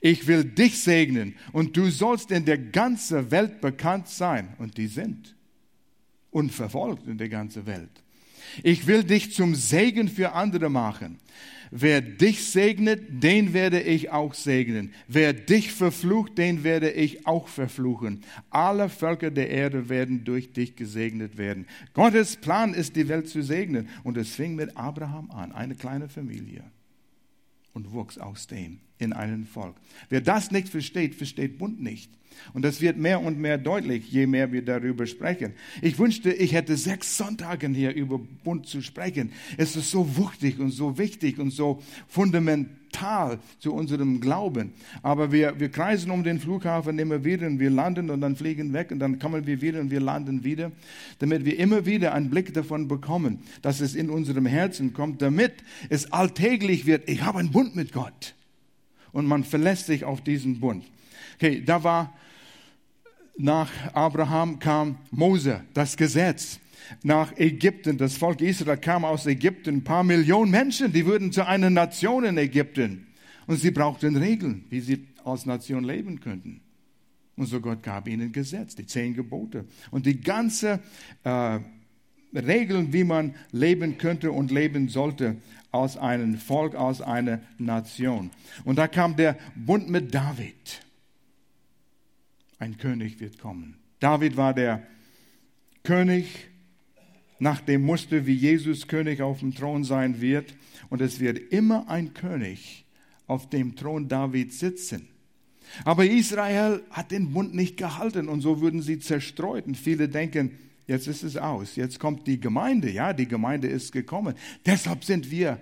Ich 0.00 0.26
will 0.26 0.44
dich 0.44 0.82
segnen 0.82 1.36
und 1.52 1.76
du 1.76 1.90
sollst 1.90 2.30
in 2.30 2.44
der 2.44 2.58
ganzen 2.58 3.30
Welt 3.30 3.60
bekannt 3.60 4.08
sein. 4.08 4.54
Und 4.58 4.76
die 4.76 4.88
sind 4.88 5.36
unverfolgt 6.30 7.06
in 7.06 7.18
der 7.18 7.28
ganzen 7.28 7.66
Welt. 7.66 8.02
Ich 8.62 8.86
will 8.86 9.04
dich 9.04 9.32
zum 9.32 9.54
Segen 9.54 10.08
für 10.08 10.32
andere 10.32 10.70
machen. 10.70 11.18
Wer 11.74 12.02
dich 12.02 12.44
segnet, 12.44 13.22
den 13.22 13.54
werde 13.54 13.80
ich 13.80 14.10
auch 14.10 14.34
segnen. 14.34 14.92
Wer 15.08 15.32
dich 15.32 15.72
verflucht, 15.72 16.36
den 16.36 16.64
werde 16.64 16.90
ich 16.90 17.26
auch 17.26 17.48
verfluchen. 17.48 18.24
Alle 18.50 18.90
Völker 18.90 19.30
der 19.30 19.48
Erde 19.48 19.88
werden 19.88 20.22
durch 20.24 20.52
dich 20.52 20.76
gesegnet 20.76 21.38
werden. 21.38 21.66
Gottes 21.94 22.36
Plan 22.36 22.74
ist, 22.74 22.94
die 22.94 23.08
Welt 23.08 23.26
zu 23.26 23.42
segnen. 23.42 23.88
Und 24.04 24.18
es 24.18 24.34
fing 24.34 24.54
mit 24.54 24.76
Abraham 24.76 25.30
an, 25.30 25.52
eine 25.52 25.74
kleine 25.74 26.10
Familie. 26.10 26.62
Und 27.72 27.90
wuchs 27.92 28.18
aus 28.18 28.46
dem 28.46 28.80
in 28.98 29.14
einen 29.14 29.46
Volk. 29.46 29.76
Wer 30.10 30.20
das 30.20 30.50
nicht 30.50 30.68
versteht, 30.68 31.14
versteht 31.14 31.56
Bund 31.56 31.82
nicht. 31.82 32.10
Und 32.52 32.62
das 32.62 32.80
wird 32.80 32.96
mehr 32.96 33.20
und 33.20 33.38
mehr 33.38 33.58
deutlich, 33.58 34.10
je 34.10 34.26
mehr 34.26 34.52
wir 34.52 34.62
darüber 34.62 35.06
sprechen. 35.06 35.52
Ich 35.80 35.98
wünschte, 35.98 36.32
ich 36.32 36.52
hätte 36.52 36.76
sechs 36.76 37.16
Sonntage 37.16 37.68
hier 37.68 37.94
über 37.94 38.18
Bund 38.18 38.66
zu 38.66 38.82
sprechen. 38.82 39.32
Es 39.56 39.76
ist 39.76 39.90
so 39.90 40.16
wuchtig 40.16 40.58
und 40.58 40.70
so 40.70 40.98
wichtig 40.98 41.38
und 41.38 41.50
so 41.50 41.82
fundamental 42.08 43.38
zu 43.58 43.72
unserem 43.72 44.20
Glauben. 44.20 44.72
Aber 45.02 45.32
wir, 45.32 45.58
wir 45.58 45.70
kreisen 45.70 46.10
um 46.10 46.24
den 46.24 46.38
Flughafen 46.38 46.98
immer 46.98 47.24
wieder 47.24 47.46
und 47.46 47.58
wir 47.58 47.70
landen 47.70 48.10
und 48.10 48.20
dann 48.20 48.36
fliegen 48.36 48.72
weg 48.72 48.90
und 48.90 48.98
dann 48.98 49.18
kommen 49.18 49.46
wir 49.46 49.60
wieder 49.60 49.80
und 49.80 49.90
wir 49.90 50.00
landen 50.00 50.44
wieder, 50.44 50.72
damit 51.18 51.44
wir 51.44 51.58
immer 51.58 51.86
wieder 51.86 52.14
einen 52.14 52.30
Blick 52.30 52.52
davon 52.54 52.88
bekommen, 52.88 53.40
dass 53.62 53.80
es 53.80 53.94
in 53.94 54.10
unserem 54.10 54.46
Herzen 54.46 54.92
kommt, 54.92 55.22
damit 55.22 55.52
es 55.88 56.12
alltäglich 56.12 56.86
wird. 56.86 57.08
Ich 57.08 57.22
habe 57.22 57.38
einen 57.38 57.50
Bund 57.50 57.74
mit 57.76 57.92
Gott 57.92 58.34
und 59.12 59.26
man 59.26 59.44
verlässt 59.44 59.86
sich 59.86 60.04
auf 60.04 60.20
diesen 60.20 60.60
Bund. 60.60 60.84
Okay, 61.36 61.62
da 61.64 61.82
war 61.82 62.12
nach 63.36 63.70
Abraham 63.94 64.58
kam 64.58 64.98
Mose, 65.10 65.62
das 65.74 65.96
Gesetz. 65.96 66.58
Nach 67.02 67.36
Ägypten, 67.38 67.96
das 67.96 68.16
Volk 68.16 68.40
Israel 68.40 68.76
kam 68.76 69.04
aus 69.04 69.26
Ägypten, 69.26 69.76
ein 69.76 69.84
paar 69.84 70.04
Millionen 70.04 70.50
Menschen, 70.50 70.92
die 70.92 71.06
wurden 71.06 71.32
zu 71.32 71.46
einer 71.46 71.70
Nation 71.70 72.24
in 72.24 72.36
Ägypten. 72.36 73.06
Und 73.46 73.56
sie 73.58 73.70
brauchten 73.70 74.16
Regeln, 74.16 74.64
wie 74.68 74.80
sie 74.80 75.06
als 75.24 75.46
Nation 75.46 75.84
leben 75.84 76.20
könnten. 76.20 76.60
Und 77.36 77.46
so 77.46 77.60
Gott 77.60 77.82
gab 77.82 78.08
ihnen 78.08 78.32
Gesetz, 78.32 78.74
die 78.74 78.86
zehn 78.86 79.14
Gebote. 79.14 79.64
Und 79.90 80.06
die 80.06 80.20
ganze 80.20 80.80
äh, 81.24 81.60
Regeln, 82.34 82.92
wie 82.92 83.04
man 83.04 83.34
leben 83.50 83.98
könnte 83.98 84.32
und 84.32 84.50
leben 84.50 84.88
sollte, 84.88 85.36
aus 85.70 85.96
einem 85.96 86.36
Volk, 86.36 86.74
aus 86.74 87.00
einer 87.00 87.40
Nation. 87.58 88.30
Und 88.64 88.76
da 88.76 88.88
kam 88.88 89.16
der 89.16 89.38
Bund 89.54 89.88
mit 89.88 90.14
David. 90.14 90.82
Ein 92.62 92.76
König 92.76 93.18
wird 93.18 93.40
kommen. 93.40 93.74
David 93.98 94.36
war 94.36 94.54
der 94.54 94.86
König 95.82 96.48
nach 97.40 97.60
dem 97.60 97.82
Muster, 97.82 98.24
wie 98.24 98.34
Jesus 98.34 98.86
König 98.86 99.20
auf 99.20 99.40
dem 99.40 99.52
Thron 99.52 99.82
sein 99.82 100.20
wird. 100.20 100.54
Und 100.88 101.00
es 101.00 101.18
wird 101.18 101.38
immer 101.52 101.88
ein 101.88 102.14
König 102.14 102.84
auf 103.26 103.50
dem 103.50 103.74
Thron 103.74 104.06
David 104.06 104.52
sitzen. 104.52 105.08
Aber 105.84 106.04
Israel 106.06 106.84
hat 106.90 107.10
den 107.10 107.32
Bund 107.32 107.52
nicht 107.52 107.78
gehalten 107.78 108.28
und 108.28 108.42
so 108.42 108.60
würden 108.60 108.80
sie 108.80 109.00
zerstreut. 109.00 109.66
Und 109.66 109.76
viele 109.76 110.08
denken, 110.08 110.52
Jetzt 110.86 111.08
ist 111.08 111.24
es 111.24 111.36
aus. 111.36 111.74
Jetzt 111.74 111.98
kommt 111.98 112.28
die 112.28 112.38
Gemeinde. 112.38 112.90
Ja, 112.90 113.12
die 113.12 113.26
Gemeinde 113.26 113.66
ist 113.66 113.90
gekommen. 113.90 114.36
Deshalb 114.66 115.02
sind 115.02 115.32
wir 115.32 115.58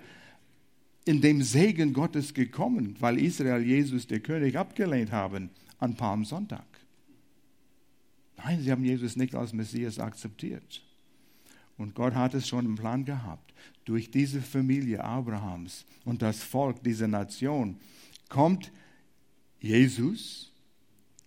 in 1.05 1.19
dem 1.19 1.41
Segen 1.41 1.93
Gottes 1.93 2.35
gekommen, 2.35 2.95
weil 2.99 3.17
Israel 3.17 3.63
Jesus, 3.63 4.05
der 4.05 4.19
König, 4.19 4.55
abgelehnt 4.55 5.11
haben 5.11 5.49
an 5.79 5.95
Palmsonntag. 5.95 6.70
Nein, 8.43 8.61
sie 8.61 8.71
haben 8.71 8.83
Jesus 8.83 9.15
nicht 9.15 9.35
als 9.35 9.53
Messias 9.53 9.99
akzeptiert. 9.99 10.81
Und 11.77 11.95
Gott 11.95 12.13
hat 12.13 12.33
es 12.33 12.47
schon 12.47 12.65
im 12.65 12.75
Plan 12.75 13.05
gehabt. 13.05 13.53
Durch 13.85 14.11
diese 14.11 14.41
Familie 14.41 15.03
Abrahams 15.03 15.85
und 16.05 16.21
das 16.21 16.43
Volk 16.43 16.83
dieser 16.83 17.07
Nation 17.07 17.77
kommt 18.29 18.71
Jesus, 19.59 20.51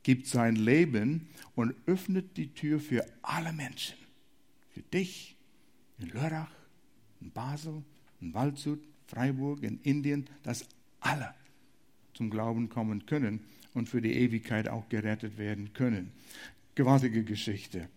gibt 0.03 0.27
sein 0.27 0.57
Leben 0.57 1.29
und 1.55 1.75
öffnet 1.87 2.37
die 2.37 2.53
Tür 2.53 2.81
für 2.81 3.05
alle 3.23 3.53
Menschen. 3.53 3.97
Für 4.73 4.83
dich 4.83 5.37
in 5.99 6.11
Lörrach, 6.11 6.51
in 7.21 7.31
Basel, 7.31 7.83
in 8.21 8.35
Waldshut, 8.35 8.81
Freiburg, 9.07 9.63
in 9.63 9.81
Indien, 9.83 10.27
dass 10.43 10.67
alle 11.01 11.35
zum 12.15 12.31
Glauben 12.31 12.69
kommen 12.69 13.07
können 13.07 13.41
und 13.75 13.89
für 13.89 14.01
die 14.01 14.15
Ewigkeit 14.15 14.69
auch 14.69 14.89
gerettet 14.89 15.37
werden 15.37 15.73
können. 15.73 16.13
Gewaltige 16.75 17.23
Geschichte. 17.23 17.89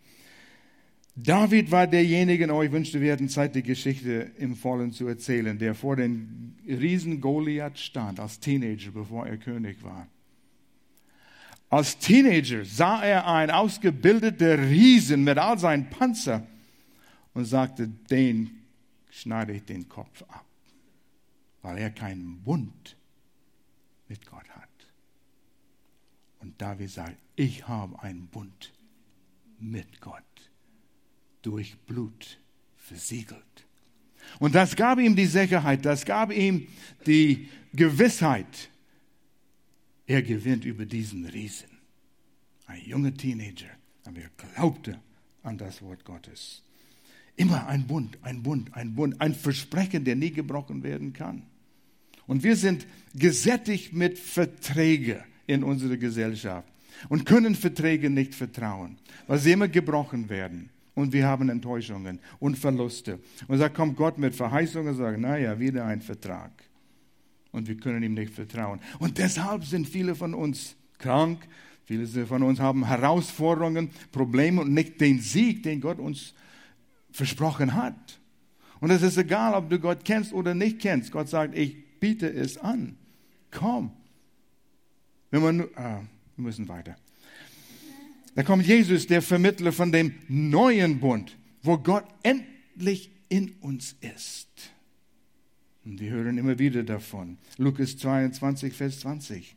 David 1.16 1.72
war 1.72 1.88
derjenige, 1.88 2.52
oh, 2.54 2.62
ich 2.62 2.72
wünschte, 2.72 3.02
wir 3.02 3.12
hätten 3.12 3.28
Zeit, 3.28 3.56
die 3.56 3.64
Geschichte 3.64 4.32
im 4.38 4.56
Vollen 4.56 4.92
zu 4.92 5.08
erzählen, 5.08 5.58
der 5.58 5.74
vor 5.74 5.96
den 5.96 6.56
Riesen 6.68 7.20
Goliath 7.20 7.80
stand 7.80 8.20
als 8.20 8.40
Teenager, 8.40 8.92
bevor 8.92 9.26
er 9.26 9.38
König 9.38 9.82
war. 9.82 10.08
Als 11.70 11.98
Teenager 11.98 12.64
sah 12.64 13.04
er 13.04 13.28
einen 13.28 13.52
ausgebildeten 13.52 14.66
Riesen 14.66 15.24
mit 15.24 15.40
all 15.40 15.58
seinen 15.58 15.90
Panzer 15.90 16.46
und 17.34 17.46
sagte, 17.46 17.88
den 17.88 18.52
schneide 19.10 19.54
ich 19.54 19.66
den 19.66 19.90
Kopf 19.90 20.22
ab, 20.22 20.46
weil 21.64 21.80
er 21.80 21.90
keinen 21.90 22.44
Bund 22.44 22.96
mit 24.08 24.24
Gott 24.26 24.48
hat. 24.50 24.67
Und 26.48 26.62
David 26.62 26.90
sagt, 26.90 27.18
ich 27.36 27.68
habe 27.68 28.02
einen 28.02 28.28
Bund 28.28 28.72
mit 29.60 30.00
Gott 30.00 30.24
durch 31.42 31.78
Blut 31.80 32.40
versiegelt. 32.78 33.44
Und 34.40 34.56
das 34.56 34.78
gab 34.78 34.98
ihm 34.98 35.14
die 35.14 35.26
Sicherheit, 35.26 35.84
das 35.84 36.06
gab 36.06 36.32
ihm 36.32 36.70
die 37.06 37.50
Gewissheit, 37.74 38.70
er 40.06 40.22
gewinnt 40.22 40.64
über 40.64 40.86
diesen 40.86 41.26
Riesen. 41.26 41.68
Ein 42.66 42.82
junger 42.86 43.14
Teenager, 43.14 43.72
aber 44.06 44.22
er 44.22 44.32
glaubte 44.38 45.02
an 45.44 45.58
das 45.58 45.82
Wort 45.82 46.06
Gottes. 46.06 46.64
Immer 47.36 47.68
ein 47.68 47.88
Bund, 47.88 48.18
ein 48.22 48.42
Bund, 48.42 48.74
ein 48.74 48.96
Bund, 48.96 49.20
ein 49.20 49.36
Versprechen, 49.36 50.06
der 50.06 50.16
nie 50.16 50.32
gebrochen 50.32 50.82
werden 50.82 51.12
kann. 51.12 51.44
Und 52.26 52.44
wir 52.44 52.56
sind 52.56 52.88
gesättigt 53.14 53.92
mit 53.92 54.18
Verträgen 54.18 55.27
in 55.48 55.64
unserer 55.64 55.98
Gesellschaft 55.98 56.68
und 57.10 57.26
können 57.26 57.56
Verträge 57.56 58.10
nicht 58.10 58.36
vertrauen, 58.36 58.98
weil 59.26 59.40
sie 59.40 59.54
immer 59.54 59.68
gebrochen 59.68 60.30
werden. 60.30 60.70
Und 60.94 61.14
wir 61.14 61.28
haben 61.28 61.50
Enttäuschungen 61.50 62.20
und 62.40 62.58
Verluste. 62.58 63.20
Und 63.48 63.60
da 63.60 63.70
kommt 63.70 63.98
Gott 63.98 64.18
mit 64.18 64.34
Verheißungen 64.34 64.90
und 64.90 64.98
sagt, 64.98 65.20
naja, 65.20 65.60
wieder 65.60 65.86
ein 65.86 66.02
Vertrag. 66.02 66.52
Und 67.52 67.68
wir 67.68 67.78
können 67.78 68.02
ihm 68.02 68.16
nicht 68.16 68.34
vertrauen. 68.34 68.80
Und 69.00 69.18
deshalb 69.20 69.64
sind 69.64 69.88
viele 69.88 70.16
von 70.16 70.34
uns 70.34 70.76
krank. 70.98 71.48
Viele 71.86 72.26
von 72.26 72.44
uns 72.44 72.60
haben 72.60 72.86
Herausforderungen, 72.86 73.92
Probleme 74.12 74.62
und 74.62 74.74
nicht 74.74 75.00
den 75.00 75.20
Sieg, 75.20 75.64
den 75.64 75.80
Gott 75.82 76.00
uns 76.00 76.34
versprochen 77.12 77.76
hat. 77.76 78.20
Und 78.80 78.92
es 78.92 79.02
ist 79.02 79.18
egal, 79.18 79.54
ob 79.54 79.70
du 79.70 79.80
Gott 79.80 80.04
kennst 80.04 80.34
oder 80.34 80.54
nicht 80.54 80.80
kennst. 80.80 81.12
Gott 81.12 81.30
sagt, 81.30 81.56
ich 81.56 82.00
biete 82.00 82.28
es 82.28 82.58
an. 82.58 82.98
Komm. 83.52 83.92
Wenn 85.32 85.42
man, 85.42 85.62
ah, 85.76 86.02
wir 86.36 86.44
müssen 86.44 86.68
weiter. 86.68 86.96
Da 88.36 88.44
kommt 88.44 88.66
Jesus, 88.66 89.08
der 89.08 89.22
Vermittler 89.22 89.72
von 89.72 89.92
dem 89.92 90.14
neuen 90.28 91.00
Bund, 91.00 91.36
wo 91.64 91.78
Gott 91.78 92.06
endlich 92.24 93.10
in 93.30 93.52
uns 93.62 93.96
ist. 94.00 94.48
Und 95.84 96.00
wir 96.00 96.12
hören 96.12 96.38
immer 96.38 96.60
wieder 96.60 96.84
davon. 96.84 97.38
Lukas 97.58 97.98
22, 97.98 98.74
Vers 98.74 99.00
20. 99.00 99.56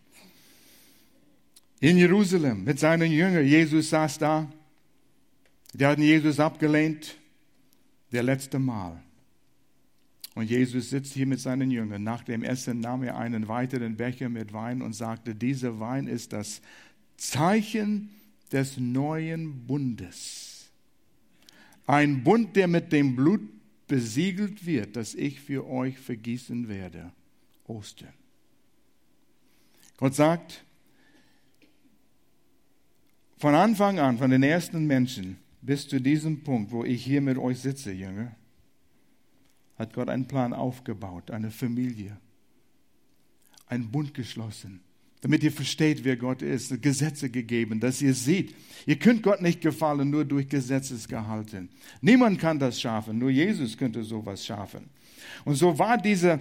In 1.81 1.99
Jerusalem 1.99 2.65
mit 2.65 2.79
seinen 2.79 3.11
Jüngern. 3.11 3.45
Jesus 3.45 3.91
saß 3.91 4.19
da. 4.19 4.53
Die 5.73 5.87
hatten 5.87 6.03
Jesus 6.03 6.39
abgelehnt. 6.39 7.17
Der 8.13 8.23
letzte 8.23 8.59
Mal. 8.59 9.03
Und 10.35 10.49
Jesus 10.49 10.91
sitzt 10.91 11.15
hier 11.15 11.27
mit 11.27 11.41
seinen 11.41 11.71
Jüngern. 11.71 12.03
Nach 12.03 12.23
dem 12.23 12.43
Essen 12.43 12.81
nahm 12.81 13.03
er 13.03 13.17
einen 13.17 13.49
weiteren 13.49 13.97
Becher 13.97 14.29
mit 14.29 14.53
Wein 14.53 14.81
und 14.81 14.93
sagte, 14.93 15.35
dieser 15.35 15.81
Wein 15.81 16.07
ist 16.07 16.33
das 16.33 16.63
Zeichen 17.17 18.11
des 18.53 18.79
neuen 18.79 19.67
Bundes. 19.67 20.71
Ein 21.87 22.23
Bund, 22.23 22.55
der 22.55 22.69
mit 22.69 22.93
dem 22.93 23.17
Blut 23.17 23.41
besiegelt 23.89 24.65
wird, 24.65 24.95
das 24.95 25.15
ich 25.15 25.41
für 25.41 25.67
euch 25.67 25.99
vergießen 25.99 26.69
werde. 26.69 27.13
Ostern. 27.67 28.13
Gott 29.97 30.15
sagt, 30.15 30.65
von 33.39 33.55
Anfang 33.55 33.99
an, 33.99 34.19
von 34.19 34.31
den 34.31 34.43
ersten 34.43 34.87
Menschen 34.87 35.39
bis 35.61 35.89
zu 35.89 36.01
diesem 36.01 36.43
Punkt, 36.43 36.71
wo 36.71 36.85
ich 36.85 37.05
hier 37.05 37.21
mit 37.21 37.37
euch 37.37 37.59
sitze, 37.59 37.93
Jünger, 37.93 38.35
hat 39.81 39.95
Gott 39.95 40.09
einen 40.09 40.29
Plan 40.29 40.53
aufgebaut, 40.53 41.31
eine 41.31 41.51
Familie, 41.51 42.17
einen 43.67 43.91
Bund 43.91 44.15
geschlossen 44.15 44.81
damit 45.21 45.43
ihr 45.43 45.53
versteht, 45.53 46.05
wer 46.05 46.17
Gott 46.17 46.43
ist, 46.43 46.81
Gesetze 46.81 47.29
gegeben, 47.29 47.79
dass 47.79 48.01
ihr 48.01 48.15
seht, 48.15 48.55
ihr 48.87 48.99
könnt 48.99 49.23
Gott 49.23 49.43
nicht 49.43 49.61
gefallen 49.61 50.11
nur 50.11 50.25
durch 50.25 50.49
Gesetzesgehalten. 50.49 51.69
Niemand 52.01 52.39
kann 52.39 52.59
das 52.59 52.81
schaffen, 52.81 53.19
nur 53.19 53.31
Jesus 53.31 53.77
könnte 53.77 54.03
sowas 54.03 54.45
schaffen. 54.45 54.89
Und 55.45 55.57
so 55.57 55.79
war 55.79 55.99
dieser 55.99 56.41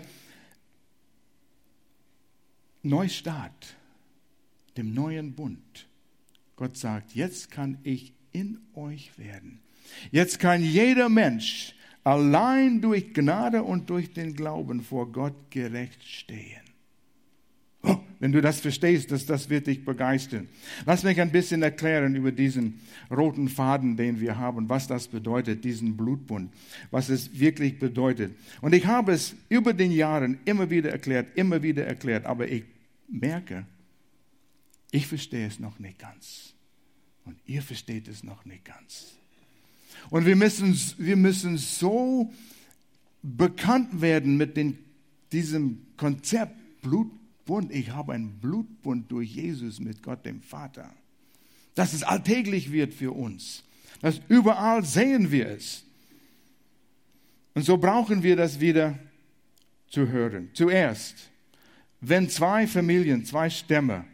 Neustart, 2.84 3.76
dem 4.78 4.94
neuen 4.94 5.34
Bund. 5.34 5.88
Gott 6.56 6.78
sagt, 6.78 7.14
jetzt 7.16 7.52
kann 7.52 7.78
ich 7.84 8.14
in 8.32 8.60
euch 8.76 9.18
werden. 9.18 9.60
Jetzt 10.12 10.40
kann 10.40 10.64
jeder 10.64 11.10
Mensch 11.10 11.74
allein 12.10 12.82
durch 12.82 13.14
Gnade 13.14 13.64
und 13.64 13.90
durch 13.90 14.14
den 14.14 14.36
Glauben 14.36 14.82
vor 14.82 15.12
Gott 15.12 15.52
gerecht 15.52 16.04
stehen. 16.04 16.62
Oh, 17.84 17.98
wenn 18.20 18.32
du 18.32 18.42
das 18.42 18.60
verstehst, 18.60 19.12
das, 19.12 19.26
das 19.26 19.50
wird 19.50 19.68
dich 19.68 19.86
begeistern. 19.86 20.50
Lass 20.86 21.04
mich 21.04 21.22
ein 21.22 21.32
bisschen 21.32 21.62
erklären 21.62 22.16
über 22.16 22.32
diesen 22.32 22.82
roten 23.12 23.48
Faden, 23.48 23.96
den 23.96 24.20
wir 24.20 24.38
haben, 24.38 24.68
was 24.68 24.88
das 24.88 25.08
bedeutet, 25.08 25.64
diesen 25.64 25.96
Blutbund, 25.96 26.52
was 26.90 27.10
es 27.10 27.40
wirklich 27.40 27.78
bedeutet. 27.78 28.36
Und 28.62 28.74
ich 28.74 28.88
habe 28.88 29.14
es 29.14 29.36
über 29.48 29.74
den 29.74 29.92
Jahren 29.92 30.40
immer 30.46 30.70
wieder 30.70 30.90
erklärt, 30.92 31.38
immer 31.38 31.62
wieder 31.62 31.86
erklärt, 31.86 32.26
aber 32.26 32.48
ich 32.50 32.64
merke, 33.08 33.66
ich 34.92 35.06
verstehe 35.06 35.46
es 35.46 35.60
noch 35.60 35.78
nicht 35.78 36.00
ganz. 36.00 36.54
Und 37.26 37.38
ihr 37.46 37.62
versteht 37.62 38.08
es 38.08 38.24
noch 38.24 38.46
nicht 38.46 38.66
ganz. 38.66 39.20
Und 40.10 40.26
wir 40.26 40.36
müssen, 40.36 40.80
wir 40.98 41.16
müssen 41.16 41.58
so 41.58 42.34
bekannt 43.22 44.02
werden 44.02 44.38
mit 44.38 44.58
den, 44.58 44.78
diesem 45.32 45.86
Konzept 45.98 46.56
Blut 46.82 47.12
Bund. 47.50 47.72
Ich 47.72 47.90
habe 47.90 48.14
einen 48.14 48.40
Blutbund 48.40 49.12
durch 49.12 49.34
Jesus 49.34 49.80
mit 49.80 50.04
Gott, 50.04 50.24
dem 50.24 50.40
Vater. 50.40 50.88
Dass 51.74 51.94
es 51.94 52.04
alltäglich 52.04 52.72
wird 52.72 52.94
für 52.94 53.12
uns. 53.12 53.64
Dass 54.02 54.22
überall 54.30 54.86
sehen 54.86 55.32
wir 55.32 55.48
es. 55.48 55.84
Und 57.56 57.64
so 57.64 57.78
brauchen 57.78 58.22
wir 58.22 58.36
das 58.36 58.60
wieder 58.60 59.00
zu 59.90 60.08
hören. 60.10 60.52
Zuerst, 60.54 61.16
wenn 62.02 62.30
zwei 62.30 62.68
Familien, 62.68 63.26
zwei 63.26 63.50
Stämme 63.50 64.06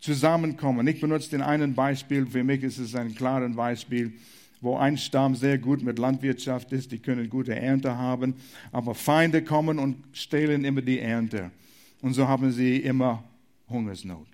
zusammenkommen, 0.00 0.84
ich 0.88 1.00
benutze 1.00 1.30
den 1.30 1.42
einen 1.42 1.76
Beispiel, 1.76 2.26
für 2.26 2.42
mich 2.42 2.64
ist 2.64 2.78
es 2.78 2.96
ein 2.96 3.14
klares 3.14 3.54
Beispiel, 3.54 4.14
wo 4.60 4.76
ein 4.76 4.98
Stamm 4.98 5.34
sehr 5.34 5.58
gut 5.58 5.82
mit 5.82 5.98
Landwirtschaft 5.98 6.72
ist, 6.72 6.92
die 6.92 6.98
können 6.98 7.30
gute 7.30 7.54
Ernte 7.54 7.96
haben, 7.96 8.34
aber 8.72 8.94
Feinde 8.94 9.42
kommen 9.42 9.78
und 9.78 9.96
stehlen 10.12 10.64
immer 10.64 10.82
die 10.82 11.00
Ernte. 11.00 11.50
Und 12.02 12.14
so 12.14 12.28
haben 12.28 12.52
sie 12.52 12.76
immer 12.76 13.24
Hungersnot. 13.68 14.28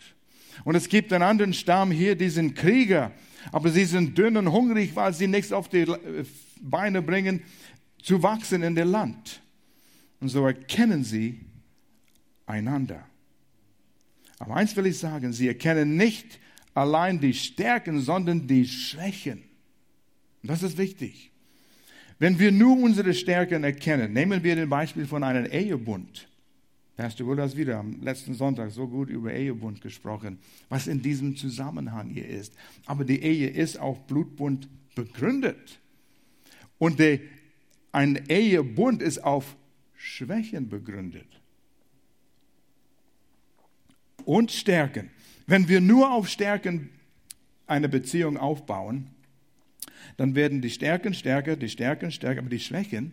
Und 0.65 0.75
es 0.75 0.89
gibt 0.89 1.13
einen 1.13 1.23
anderen 1.23 1.53
Stamm 1.53 1.91
hier, 1.91 2.17
die 2.17 2.29
sind 2.29 2.57
Krieger, 2.57 3.13
aber 3.53 3.69
sie 3.69 3.85
sind 3.85 4.17
dünn 4.17 4.37
und 4.37 4.51
hungrig, 4.51 4.97
weil 4.97 5.13
sie 5.13 5.29
nichts 5.29 5.53
auf 5.53 5.69
die 5.69 5.83
äh, 5.83 6.25
Beine 6.61 7.03
bringen, 7.03 7.43
zu 8.03 8.23
wachsen 8.23 8.63
in 8.63 8.75
dem 8.75 8.91
Land. 8.91 9.43
Und 10.21 10.29
so 10.29 10.47
erkennen 10.47 11.05
sie 11.05 11.41
einander. 12.47 13.05
Aber 14.39 14.57
eins 14.57 14.77
will 14.77 14.87
ich 14.87 14.99
sagen, 14.99 15.33
sie 15.33 15.49
erkennen 15.49 15.97
nicht 15.97 16.41
allein 16.75 17.21
die 17.21 17.35
Stärken, 17.35 18.01
sondern 18.01 18.47
die 18.47 18.67
Schwächen. 18.67 19.43
Das 20.47 20.63
ist 20.63 20.79
wichtig. 20.79 21.31
Wenn 22.19 22.39
wir 22.39 22.51
nur 22.51 22.79
unsere 22.79 23.13
Stärken 23.13 23.65
erkennen, 23.65 24.13
nehmen 24.13 24.43
wir 24.43 24.57
den 24.57 24.69
Beispiel 24.69 25.07
von 25.07 25.23
einem 25.23 25.47
Ehebund. 25.47 26.29
Pastor 26.97 27.27
Will 27.27 27.41
hat 27.43 27.55
wieder 27.57 27.79
am 27.79 28.01
letzten 28.01 28.33
Sonntag 28.33 28.71
so 28.71 28.89
gut 28.89 29.11
über 29.11 29.33
Ehebund 29.35 29.83
gesprochen, 29.83 30.39
was 30.71 30.87
in 30.87 31.03
diesem 31.03 31.37
Zusammenhang 31.37 32.09
hier 32.09 32.27
ist. 32.27 32.55
Aber 32.87 33.05
die 33.05 33.23
Ehe 33.23 33.49
ist 33.49 33.79
auf 33.79 34.07
Blutbund 34.07 34.69
begründet. 34.95 35.79
Und 36.79 36.99
der, 36.99 37.21
ein 37.93 38.25
Ehebund 38.29 39.03
ist 39.03 39.23
auf 39.23 39.57
Schwächen 39.95 40.71
begründet. 40.71 41.29
Und 44.25 44.51
Stärken. 44.51 45.11
Wenn 45.47 45.69
wir 45.69 45.83
nur 45.83 46.11
auf 46.11 46.29
Stärken 46.29 46.89
eine 47.67 47.91
Beziehung 47.91 48.39
aufbauen, 48.39 49.11
dann 50.17 50.35
werden 50.35 50.63
die 50.63 50.71
Stärken 50.71 51.15
stärker, 51.15 51.57
die 51.57 51.69
Stärken 51.69 52.11
stärker, 52.11 52.41
aber 52.41 52.51
die 52.51 52.61
Schwächen, 52.61 53.13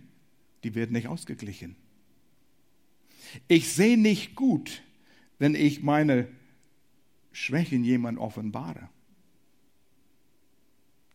die 0.64 0.76
werden 0.76 0.94
nicht 0.94 1.08
ausgeglichen. 1.08 1.76
Ich 3.48 3.72
sehe 3.74 3.98
nicht 3.98 4.36
gut, 4.36 4.84
wenn 5.40 5.56
ich 5.56 5.84
meine 5.84 6.28
Schwächen 7.32 7.84
jemand 7.84 8.20
offenbare. 8.20 8.90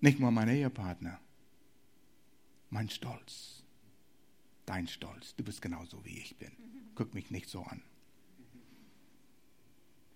Nicht 0.00 0.18
mal 0.18 0.30
mein 0.30 0.48
Ehepartner. 0.48 1.20
mein 2.70 2.90
Stolz. 2.90 3.62
Dein 4.66 4.86
Stolz. 4.86 5.34
Du 5.36 5.44
bist 5.44 5.62
genauso 5.62 6.04
wie 6.04 6.18
ich 6.18 6.36
bin. 6.36 6.52
Guck 6.94 7.14
mich 7.14 7.30
nicht 7.30 7.48
so 7.48 7.62
an. 7.62 7.80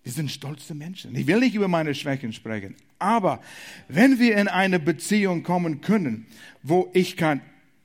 Wir 0.03 0.13
sind 0.13 0.31
stolze 0.31 0.75
Menschen. 0.75 1.15
Ich 1.15 1.27
will 1.27 1.41
nicht 1.41 1.55
über 1.55 1.69
meine 1.69 1.95
Schwächen 1.95 2.33
sprechen. 2.33 2.75
Aber 2.99 3.41
wenn 3.89 4.19
wir 4.19 4.37
in 4.37 4.49
eine 4.49 4.81
Beziehung 4.81 5.43
kommen 5.43 5.81
können, 5.81 6.27
wo 6.63 6.91
ich 6.93 7.17
kann 7.17 7.41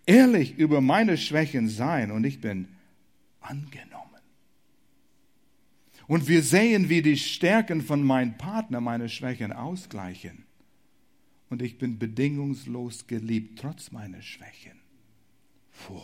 ehrlich 0.06 0.58
über 0.58 0.82
meine 0.82 1.18
Schwächen 1.18 1.70
sein 1.70 2.12
und 2.12 2.24
ich 2.24 2.42
bin 2.42 2.70
angenommen. 3.40 4.08
Und 6.08 6.28
wir 6.28 6.42
sehen, 6.42 6.90
wie 6.90 7.02
die 7.02 7.18
Stärken 7.18 7.82
von 7.82 8.02
meinem 8.02 8.38
Partner 8.38 8.82
meine 8.82 9.10
Schwächen 9.10 9.52
ausgleichen. 9.52 10.46
Und 11.50 11.62
ich 11.62 11.78
bin 11.78 12.00
bedingungslos 12.00 13.08
geliebt, 13.08 13.60
trotz 13.60 13.92
meiner 13.92 14.22
Schwächen. 14.22 14.80
Puh. 15.86 16.02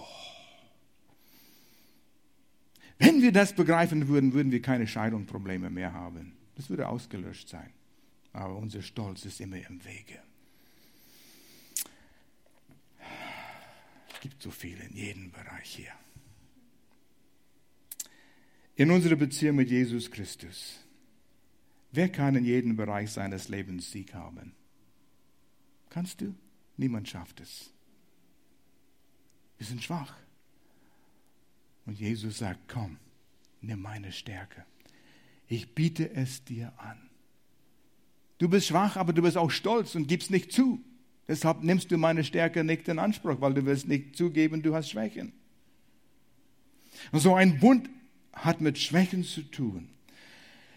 Wenn 3.04 3.22
wir 3.22 3.34
das 3.34 3.54
begreifen 3.54 4.08
würden, 4.08 4.32
würden 4.32 4.54
wir 4.54 4.62
keine 4.62 4.88
Scheidungsprobleme 4.88 5.70
mehr 5.70 5.92
haben. 5.92 6.38
Das 6.56 6.70
würde 6.70 6.88
ausgelöscht 6.88 7.50
sein. 7.50 7.70
Aber 8.32 8.56
unser 8.56 8.82
Stolz 8.82 9.26
ist 9.26 9.42
immer 9.42 9.58
im 9.58 9.84
Wege. 9.84 10.20
Es 14.14 14.22
gibt 14.22 14.42
so 14.42 14.52
viel 14.52 14.80
in 14.80 14.96
jedem 14.96 15.32
Bereich 15.32 15.70
hier. 15.70 15.92
In 18.78 18.90
unserer 18.90 19.18
Beziehung 19.18 19.58
mit 19.58 19.70
Jesus 19.70 20.10
Christus. 20.10 20.80
Wer 21.92 22.08
kann 22.08 22.38
in 22.38 22.46
jedem 22.46 22.78
Bereich 22.78 23.12
seines 23.12 23.50
Lebens 23.50 23.92
Sieg 23.92 24.14
haben? 24.14 24.56
Kannst 25.90 26.22
du? 26.22 26.34
Niemand 26.78 27.10
schafft 27.10 27.42
es. 27.42 27.70
Wir 29.58 29.68
sind 29.68 29.84
schwach. 29.84 30.23
Und 31.86 32.00
Jesus 32.00 32.40
sagt, 32.40 32.68
komm, 32.68 32.98
nimm 33.62 33.82
meine 33.82 34.12
Stärke. 34.12 34.66
Ich 35.48 35.74
biete 35.76 36.10
es 36.12 36.44
dir 36.44 36.74
an. 36.78 36.98
Du 38.38 38.50
bist 38.50 38.68
schwach, 38.68 38.98
aber 38.98 39.14
du 39.14 39.22
bist 39.22 39.38
auch 39.38 39.52
stolz 39.52 39.96
und 39.96 40.08
gibst 40.08 40.32
nicht 40.32 40.52
zu. 40.52 40.82
Deshalb 41.28 41.64
nimmst 41.64 41.92
du 41.92 41.98
meine 41.98 42.24
Stärke 42.24 42.64
nicht 42.64 42.88
in 42.88 43.00
Anspruch, 43.00 43.40
weil 43.40 43.54
du 43.54 43.66
willst 43.66 43.88
nicht 43.88 44.16
zugeben, 44.16 44.62
du 44.62 44.76
hast 44.76 44.90
Schwächen. 44.90 45.34
Und 47.12 47.20
so 47.20 47.36
ein 47.36 47.60
Bund 47.60 47.90
hat 48.34 48.62
mit 48.62 48.78
Schwächen 48.78 49.24
zu 49.24 49.44
tun. 49.44 49.90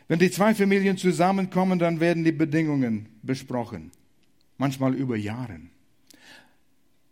Wenn 0.09 0.19
die 0.19 0.31
zwei 0.31 0.55
Familien 0.55 0.97
zusammenkommen, 0.97 1.79
dann 1.79 1.99
werden 1.99 2.23
die 2.23 2.33
Bedingungen 2.33 3.09
besprochen. 3.23 3.91
Manchmal 4.57 4.95
über 4.95 5.17
Jahre. 5.17 5.61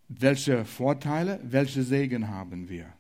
Welche 0.09 0.65
Vorteile, 0.65 1.41
welche 1.43 1.83
Segen 1.83 2.29
haben 2.29 2.69
wir? 2.69 2.93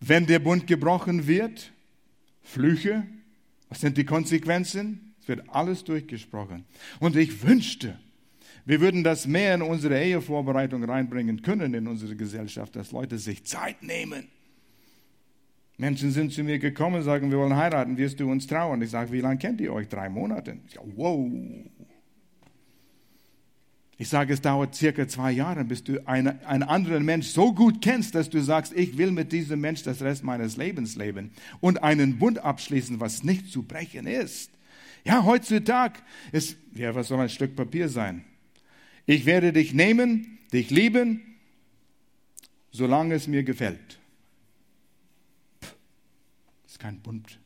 Wenn 0.00 0.26
der 0.26 0.38
Bund 0.38 0.66
gebrochen 0.66 1.26
wird, 1.26 1.72
Flüche, 2.42 3.06
was 3.68 3.80
sind 3.80 3.96
die 3.96 4.04
Konsequenzen? 4.04 5.14
Es 5.20 5.28
wird 5.28 5.48
alles 5.48 5.84
durchgesprochen. 5.84 6.64
Und 7.00 7.16
ich 7.16 7.42
wünschte, 7.42 7.98
wir 8.66 8.80
würden 8.80 9.04
das 9.04 9.26
mehr 9.26 9.54
in 9.54 9.62
unsere 9.62 10.00
Ehevorbereitung 10.02 10.84
reinbringen 10.84 11.42
können 11.42 11.74
in 11.74 11.86
unsere 11.86 12.16
Gesellschaft, 12.16 12.76
dass 12.76 12.92
Leute 12.92 13.18
sich 13.18 13.44
Zeit 13.44 13.82
nehmen. 13.82 14.28
Menschen 15.76 16.12
sind 16.12 16.32
zu 16.32 16.44
mir 16.44 16.58
gekommen 16.58 17.02
sagen, 17.02 17.30
wir 17.30 17.38
wollen 17.38 17.56
heiraten, 17.56 17.96
wirst 17.96 18.20
du 18.20 18.30
uns 18.30 18.46
trauen? 18.46 18.80
Ich 18.82 18.90
sage, 18.90 19.10
wie 19.12 19.20
lange 19.20 19.38
kennt 19.38 19.60
ihr 19.60 19.72
euch? 19.72 19.88
Drei 19.88 20.08
Monate. 20.08 20.58
Ich 20.66 20.74
sage, 20.74 20.88
wow, 20.94 21.28
ich 23.96 24.08
sage, 24.08 24.34
es 24.34 24.40
dauert 24.40 24.74
circa 24.74 25.06
zwei 25.06 25.30
Jahre, 25.30 25.64
bis 25.64 25.84
du 25.84 26.06
eine, 26.06 26.44
einen 26.46 26.64
anderen 26.64 27.04
Mensch 27.04 27.28
so 27.28 27.54
gut 27.54 27.80
kennst, 27.80 28.14
dass 28.14 28.28
du 28.28 28.42
sagst, 28.42 28.72
ich 28.72 28.98
will 28.98 29.12
mit 29.12 29.30
diesem 29.30 29.60
Mensch 29.60 29.82
das 29.84 30.02
Rest 30.02 30.24
meines 30.24 30.56
Lebens 30.56 30.96
leben 30.96 31.30
und 31.60 31.82
einen 31.82 32.18
Bund 32.18 32.38
abschließen, 32.38 32.98
was 32.98 33.22
nicht 33.22 33.52
zu 33.52 33.62
brechen 33.62 34.06
ist. 34.06 34.50
Ja, 35.04 35.24
heutzutage 35.24 36.00
ist, 36.32 36.56
ja, 36.74 36.94
was 36.94 37.08
soll 37.08 37.20
ein 37.20 37.28
Stück 37.28 37.54
Papier 37.54 37.88
sein? 37.88 38.24
Ich 39.06 39.26
werde 39.26 39.52
dich 39.52 39.74
nehmen, 39.74 40.38
dich 40.52 40.70
lieben, 40.70 41.20
solange 42.72 43.14
es 43.14 43.28
mir 43.28 43.44
gefällt. 43.44 44.00
Das 45.60 46.72
ist 46.72 46.78
kein 46.80 46.98
Bund, 47.00 47.38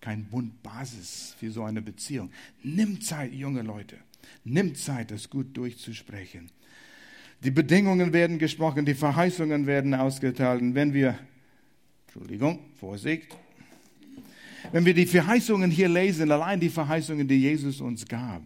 kein 0.00 0.26
Bundbasis 0.26 1.34
für 1.38 1.50
so 1.50 1.62
eine 1.62 1.80
Beziehung. 1.80 2.30
Nimm 2.62 3.00
Zeit, 3.00 3.32
junge 3.32 3.62
Leute. 3.62 3.96
Nimm 4.44 4.74
Zeit, 4.74 5.10
das 5.10 5.28
gut 5.28 5.56
durchzusprechen. 5.56 6.50
Die 7.44 7.50
Bedingungen 7.50 8.12
werden 8.12 8.38
gesprochen, 8.38 8.84
die 8.84 8.94
Verheißungen 8.94 9.66
werden 9.66 9.94
ausgeteilt. 9.94 10.60
Und 10.60 10.74
wenn 10.74 10.92
wir, 10.92 11.18
Entschuldigung, 12.06 12.60
Vorsicht, 12.74 13.36
wenn 14.72 14.84
wir 14.84 14.94
die 14.94 15.06
Verheißungen 15.06 15.70
hier 15.70 15.88
lesen, 15.88 16.30
allein 16.32 16.58
die 16.58 16.68
Verheißungen, 16.68 17.28
die 17.28 17.40
Jesus 17.40 17.80
uns 17.80 18.06
gab, 18.06 18.42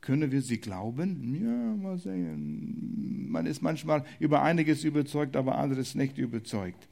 können 0.00 0.30
wir 0.30 0.40
sie 0.40 0.58
glauben? 0.58 1.36
Ja, 1.42 1.82
mal 1.82 1.98
sehen. 1.98 3.26
Man 3.28 3.44
ist 3.44 3.60
manchmal 3.60 4.04
über 4.20 4.40
einiges 4.42 4.84
überzeugt, 4.84 5.34
aber 5.34 5.58
anderes 5.58 5.96
nicht 5.96 6.16
überzeugt. 6.16 6.86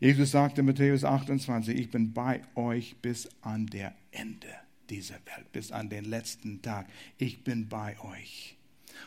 Jesus 0.00 0.32
sagte 0.32 0.60
in 0.60 0.66
Matthäus 0.66 1.02
28, 1.02 1.78
ich 1.78 1.90
bin 1.90 2.12
bei 2.12 2.42
euch 2.54 2.96
bis 3.00 3.28
an 3.40 3.66
der 3.66 3.94
Ende 4.10 4.48
dieser 4.92 5.14
Welt, 5.14 5.50
bis 5.52 5.72
an 5.72 5.88
den 5.88 6.04
letzten 6.04 6.60
Tag. 6.60 6.86
Ich 7.16 7.44
bin 7.44 7.68
bei 7.68 7.96
euch. 8.00 8.56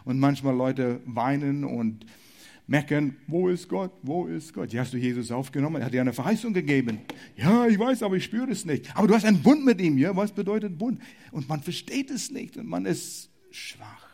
Und 0.04 0.20
manchmal 0.20 0.56
Leute 0.56 1.00
weinen 1.06 1.64
und 1.64 2.08
meckern, 2.66 3.16
wo 3.28 3.50
ist 3.50 3.70
Gott, 3.70 3.92
wo 4.02 4.26
ist 4.26 4.52
Gott? 4.54 4.74
Hast 4.76 4.94
du 4.94 4.98
Jesus 4.98 5.32
aufgenommen? 5.32 5.76
Er 5.78 5.86
hat 5.86 5.94
dir 5.94 6.02
eine 6.02 6.14
Verheißung 6.14 6.54
gegeben. 6.54 7.02
Ja, 7.38 7.68
ich 7.68 7.78
weiß, 7.78 8.02
aber 8.02 8.16
ich 8.16 8.24
spüre 8.24 8.50
es 8.50 8.66
nicht. 8.66 8.96
Aber 8.98 9.08
du 9.08 9.14
hast 9.14 9.26
einen 9.26 9.44
Bund 9.44 9.64
mit 9.64 9.80
ihm. 9.80 10.00
Ja, 10.00 10.16
was 10.16 10.32
bedeutet 10.32 10.76
Bund? 10.78 11.00
Und 11.32 11.48
man 11.48 11.62
versteht 11.62 12.10
es 12.10 12.32
nicht 12.32 12.58
und 12.58 12.66
man 12.66 12.88
ist 12.88 13.30
schwach. 13.52 14.10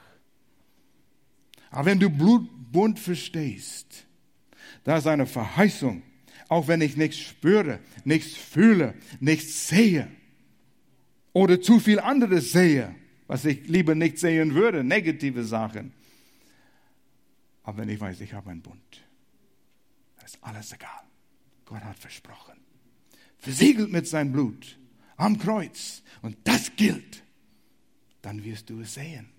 Aber 1.70 1.86
wenn 1.86 2.02
du 2.02 2.10
Blutbund 2.10 3.00
verstehst, 3.00 4.06
da 4.84 4.98
ist 4.98 5.08
eine 5.08 5.26
Verheißung, 5.26 6.04
auch 6.50 6.68
wenn 6.68 6.82
ich 6.82 6.98
nichts 6.98 7.18
spüre, 7.18 7.80
nichts 8.04 8.36
fühle, 8.36 8.94
nichts 9.22 9.70
sehe, 9.70 10.10
oder 11.34 11.62
zu 11.62 11.80
viel 11.80 12.00
anderes 12.00 12.52
sehe, 12.52 12.96
was 13.28 13.46
ich 13.46 13.68
lieber 13.68 13.96
nicht 13.96 14.18
sehen 14.18 14.54
würde, 14.54 14.84
negative 14.84 15.44
Sachen. 15.44 15.94
Aber 17.64 17.80
wenn 17.80 17.90
ich 17.90 18.00
weiß, 18.00 18.22
ich 18.22 18.34
habe 18.34 18.50
einen 18.50 18.62
Bund, 18.62 19.04
dann 20.18 20.26
ist 20.26 20.38
alles 20.42 20.74
egal. 20.74 21.04
Gott 21.66 21.84
hat 21.84 21.98
versprochen. 21.98 22.58
Versiegelt 23.38 23.92
mit 23.92 24.08
seinem 24.08 24.32
Blut 24.32 24.78
am 25.18 25.38
Kreuz. 25.38 26.04
Und 26.22 26.38
das 26.44 26.76
gilt. 26.76 27.24
Dann 28.22 28.44
wirst 28.44 28.70
du 28.70 28.82
es 28.82 28.96
sehen. 28.96 29.30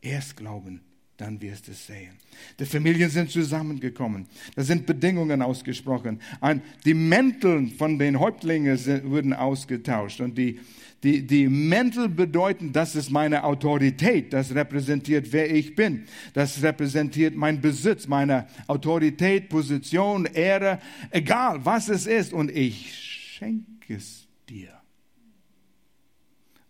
Erst 0.00 0.36
glauben, 0.36 0.80
dann 1.20 1.40
wirst 1.40 1.68
du 1.68 1.72
es 1.72 1.86
sehen. 1.86 2.12
Die 2.58 2.64
Familien 2.64 3.10
sind 3.10 3.30
zusammengekommen. 3.30 4.26
Da 4.56 4.62
sind 4.62 4.86
Bedingungen 4.86 5.42
ausgesprochen. 5.42 6.20
die 6.84 6.94
Mäntel 6.94 7.68
von 7.76 7.98
den 7.98 8.18
Häuptlingen 8.18 8.78
wurden 9.04 9.34
ausgetauscht. 9.34 10.20
Und 10.20 10.38
die, 10.38 10.60
die, 11.02 11.26
die 11.26 11.48
Mäntel 11.48 12.08
bedeuten, 12.08 12.72
das 12.72 12.96
ist 12.96 13.10
meine 13.10 13.44
Autorität. 13.44 14.32
Das 14.32 14.54
repräsentiert, 14.54 15.32
wer 15.32 15.54
ich 15.54 15.74
bin. 15.74 16.04
Das 16.32 16.62
repräsentiert 16.62 17.36
mein 17.36 17.60
Besitz, 17.60 18.06
meine 18.06 18.46
Autorität, 18.66 19.50
Position, 19.50 20.24
Ehre, 20.24 20.78
egal 21.10 21.64
was 21.64 21.90
es 21.90 22.06
ist. 22.06 22.32
Und 22.32 22.50
ich 22.50 22.94
schenke 22.94 23.94
es 23.94 24.26
dir. 24.48 24.72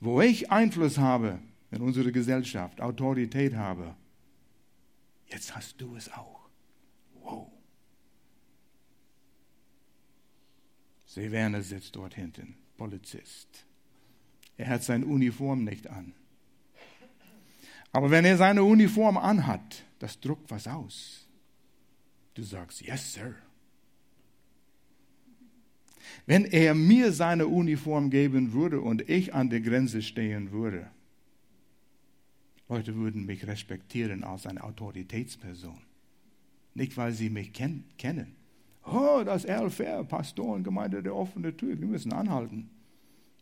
Wo 0.01 0.21
ich 0.21 0.51
Einfluss 0.51 0.99
habe 0.99 1.39
in 1.71 1.83
unserer 1.83 2.11
Gesellschaft, 2.11 2.81
Autorität 2.81 3.55
habe, 3.55 3.95
Jetzt 5.31 5.55
hast 5.55 5.81
du 5.81 5.97
es 5.97 6.13
auch. 6.13 6.49
Wow. 7.15 7.51
Werner 11.15 11.63
sitzt 11.63 11.97
dort 11.97 12.15
hinten, 12.15 12.57
Polizist. 12.77 13.67
Er 14.57 14.69
hat 14.69 14.83
seine 14.83 15.07
Uniform 15.07 15.65
nicht 15.65 15.89
an. 15.89 16.15
Aber 17.93 18.11
wenn 18.11 18.25
er 18.25 18.37
seine 18.37 18.63
Uniform 18.63 19.17
anhat, 19.17 19.85
das 19.99 20.21
druckt 20.21 20.51
was 20.51 20.67
aus. 20.69 21.27
Du 22.35 22.43
sagst, 22.43 22.81
yes, 22.83 23.15
sir. 23.15 23.35
Wenn 26.27 26.45
er 26.45 26.75
mir 26.75 27.13
seine 27.13 27.47
Uniform 27.47 28.11
geben 28.11 28.53
würde 28.53 28.81
und 28.81 29.09
ich 29.09 29.35
an 29.35 29.51
der 29.51 29.61
Grenze 29.61 30.03
stehen 30.03 30.53
würde, 30.53 30.91
Leute 32.71 32.95
würden 32.95 33.27
mich 33.27 33.47
respektieren 33.47 34.23
als 34.23 34.47
eine 34.47 34.63
Autoritätsperson. 34.63 35.79
Nicht, 36.75 36.97
weil 36.97 37.13
sie 37.13 37.29
mich 37.29 37.53
ken 37.53 37.85
kennen. 37.99 38.37
Oh, 38.87 39.23
das 39.25 39.45
Fair, 39.75 40.05
Pastor 40.05 40.55
und 40.55 40.63
Gemeinde 40.63 41.03
der 41.03 41.15
offenen 41.15 41.57
Tür, 41.57 41.79
wir 41.79 41.87
müssen 41.87 42.13
anhalten. 42.13 42.71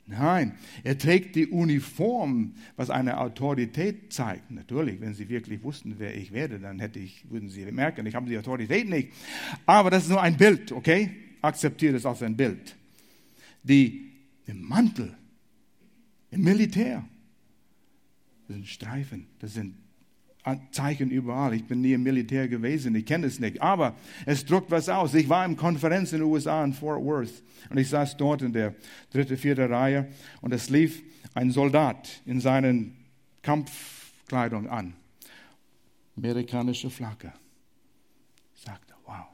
Nein, 0.06 0.54
er 0.82 0.96
trägt 0.96 1.36
die 1.36 1.46
Uniform, 1.48 2.54
was 2.76 2.88
eine 2.88 3.18
Autorität 3.18 4.10
zeigt. 4.14 4.50
Natürlich, 4.50 4.98
wenn 5.02 5.12
Sie 5.12 5.28
wirklich 5.28 5.62
wussten, 5.62 5.96
wer 5.98 6.16
ich 6.16 6.32
werde, 6.32 6.58
dann 6.58 6.78
hätte 6.78 6.98
ich, 6.98 7.30
würden 7.30 7.50
Sie 7.50 7.70
merken, 7.70 8.06
ich 8.06 8.14
habe 8.14 8.26
die 8.26 8.38
Autorität 8.38 8.88
nicht. 8.88 9.12
Aber 9.66 9.90
das 9.90 10.04
ist 10.04 10.08
nur 10.08 10.22
ein 10.22 10.38
Bild, 10.38 10.72
okay? 10.72 11.10
Akzeptiere 11.42 11.96
es 11.96 12.06
als 12.06 12.22
ein 12.22 12.38
Bild. 12.38 12.74
Die 13.62 14.10
im 14.46 14.62
Mantel, 14.62 15.14
im 16.30 16.42
Militär, 16.42 17.04
das 18.48 18.56
sind 18.56 18.66
Streifen, 18.66 19.26
das 19.40 19.54
sind 19.54 19.76
Zeichen 20.70 21.10
überall. 21.10 21.52
Ich 21.52 21.66
bin 21.66 21.82
nie 21.82 21.92
im 21.92 22.02
Militär 22.02 22.48
gewesen, 22.48 22.94
ich 22.94 23.04
kenne 23.04 23.26
es 23.26 23.38
nicht. 23.38 23.60
Aber 23.60 23.94
es 24.24 24.46
drückt 24.46 24.70
was 24.70 24.88
aus. 24.88 25.12
Ich 25.12 25.28
war 25.28 25.44
in 25.44 25.56
Konferenz 25.56 26.12
in 26.12 26.20
den 26.20 26.28
USA 26.28 26.64
in 26.64 26.72
Fort 26.72 27.04
Worth 27.04 27.42
und 27.68 27.76
ich 27.76 27.90
saß 27.90 28.16
dort 28.16 28.40
in 28.40 28.54
der 28.54 28.74
dritte, 29.10 29.36
vierte 29.36 29.68
Reihe 29.68 30.08
und 30.40 30.54
es 30.54 30.70
lief 30.70 31.02
ein 31.34 31.50
Soldat 31.50 32.22
in 32.24 32.40
seinen 32.40 32.96
Kampfkleidung 33.42 34.68
an. 34.68 34.94
Amerikanische 36.16 36.88
Flagge. 36.88 37.32
Ich 38.54 38.62
sagte, 38.62 38.94
wow, 39.04 39.26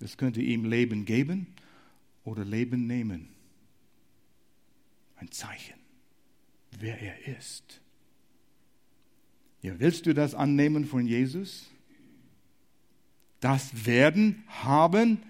das 0.00 0.16
könnte 0.16 0.42
ihm 0.42 0.64
Leben 0.64 1.04
geben 1.04 1.46
oder 2.24 2.44
Leben 2.44 2.88
nehmen. 2.88 3.28
Ein 5.16 5.30
Zeichen, 5.30 5.78
wer 6.80 7.00
er 7.00 7.38
ist. 7.38 7.81
Ja, 9.62 9.78
willst 9.78 10.06
du 10.06 10.12
das 10.12 10.34
annehmen 10.34 10.84
von 10.84 11.06
Jesus? 11.06 11.70
Das 13.40 13.86
werden 13.86 14.44
haben, 14.48 15.22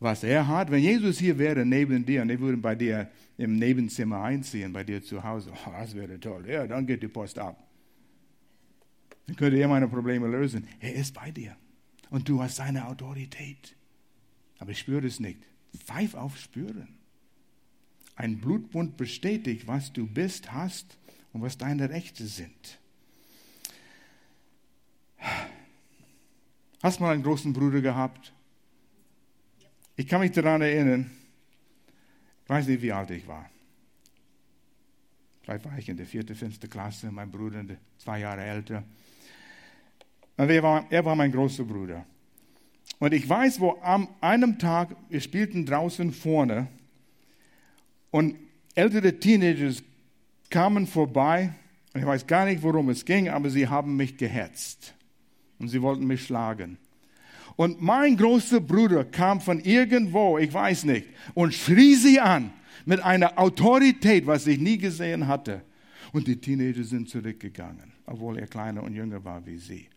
was 0.00 0.24
er 0.24 0.48
hat. 0.48 0.70
Wenn 0.70 0.82
Jesus 0.82 1.18
hier 1.18 1.38
wäre 1.38 1.64
neben 1.64 2.04
dir 2.04 2.22
und 2.22 2.30
er 2.30 2.40
würde 2.40 2.58
bei 2.58 2.74
dir 2.74 3.10
im 3.38 3.56
Nebenzimmer 3.56 4.22
einziehen, 4.22 4.72
bei 4.72 4.84
dir 4.84 5.02
zu 5.02 5.22
Hause, 5.22 5.52
oh, 5.52 5.70
das 5.70 5.94
wäre 5.94 6.18
toll. 6.18 6.48
Ja, 6.48 6.66
dann 6.66 6.86
geht 6.86 7.02
die 7.02 7.08
Post 7.08 7.38
ab. 7.38 7.56
Dann 9.26 9.36
könnte 9.36 9.56
er 9.58 9.68
meine 9.68 9.88
Probleme 9.88 10.26
lösen. 10.26 10.66
Er 10.80 10.94
ist 10.94 11.14
bei 11.14 11.30
dir 11.30 11.56
und 12.10 12.28
du 12.28 12.42
hast 12.42 12.56
seine 12.56 12.86
Autorität. 12.88 13.76
Aber 14.58 14.72
ich 14.72 14.80
spüre 14.80 15.06
es 15.06 15.20
nicht. 15.20 15.40
Pfeif 15.76 16.14
auf 16.14 16.36
Spüren. 16.36 16.88
Ein 18.14 18.38
Blutbund 18.38 18.96
bestätigt, 18.96 19.66
was 19.66 19.92
du 19.92 20.06
bist, 20.06 20.52
hast 20.52 20.98
und 21.32 21.40
was 21.40 21.56
deine 21.56 21.88
Rechte 21.88 22.26
sind. 22.26 22.78
Hast 26.82 26.98
du 26.98 27.04
mal 27.04 27.14
einen 27.14 27.22
großen 27.22 27.52
Bruder 27.52 27.80
gehabt? 27.80 28.32
Ich 29.94 30.08
kann 30.08 30.20
mich 30.20 30.32
daran 30.32 30.62
erinnern, 30.62 31.10
ich 32.42 32.50
weiß 32.50 32.66
nicht, 32.66 32.82
wie 32.82 32.90
alt 32.90 33.10
ich 33.10 33.26
war. 33.28 33.48
Vielleicht 35.42 35.64
war 35.64 35.78
ich 35.78 35.88
in 35.88 35.96
der 35.96 36.06
vierten, 36.06 36.34
fünften 36.34 36.68
Klasse, 36.68 37.12
mein 37.12 37.30
Bruder 37.30 37.64
zwei 37.98 38.20
Jahre 38.20 38.42
älter. 38.42 38.82
Er 40.36 40.62
war, 40.62 40.86
er 40.90 41.04
war 41.04 41.14
mein 41.14 41.30
großer 41.30 41.64
Bruder. 41.64 42.04
Und 42.98 43.14
ich 43.14 43.28
weiß, 43.28 43.60
wo 43.60 43.78
am 43.82 44.08
einem 44.20 44.58
Tag, 44.58 44.96
wir 45.08 45.20
spielten 45.20 45.64
draußen 45.64 46.12
vorne 46.12 46.66
und 48.10 48.36
ältere 48.74 49.18
Teenagers 49.18 49.84
kamen 50.50 50.86
vorbei 50.86 51.54
und 51.94 52.00
ich 52.00 52.06
weiß 52.06 52.26
gar 52.26 52.44
nicht, 52.46 52.62
worum 52.62 52.88
es 52.88 53.04
ging, 53.04 53.28
aber 53.28 53.50
sie 53.50 53.68
haben 53.68 53.96
mich 53.96 54.16
gehetzt 54.16 54.94
und 55.62 55.68
sie 55.68 55.80
wollten 55.80 56.06
mich 56.06 56.24
schlagen. 56.24 56.76
Und 57.56 57.80
mein 57.80 58.16
großer 58.16 58.60
Bruder 58.60 59.04
kam 59.04 59.40
von 59.40 59.60
irgendwo, 59.60 60.38
ich 60.38 60.52
weiß 60.52 60.84
nicht, 60.84 61.06
und 61.34 61.54
schrie 61.54 61.94
sie 61.94 62.20
an 62.20 62.52
mit 62.84 63.00
einer 63.00 63.38
Autorität, 63.38 64.26
was 64.26 64.46
ich 64.46 64.58
nie 64.58 64.78
gesehen 64.78 65.26
hatte. 65.26 65.62
Und 66.12 66.26
die 66.26 66.36
Teenager 66.36 66.84
sind 66.84 67.08
zurückgegangen, 67.08 67.92
obwohl 68.06 68.38
er 68.38 68.46
kleiner 68.46 68.82
und 68.82 68.94
jünger 68.94 69.24
war 69.24 69.44
wie 69.46 69.56
sie. 69.56 69.88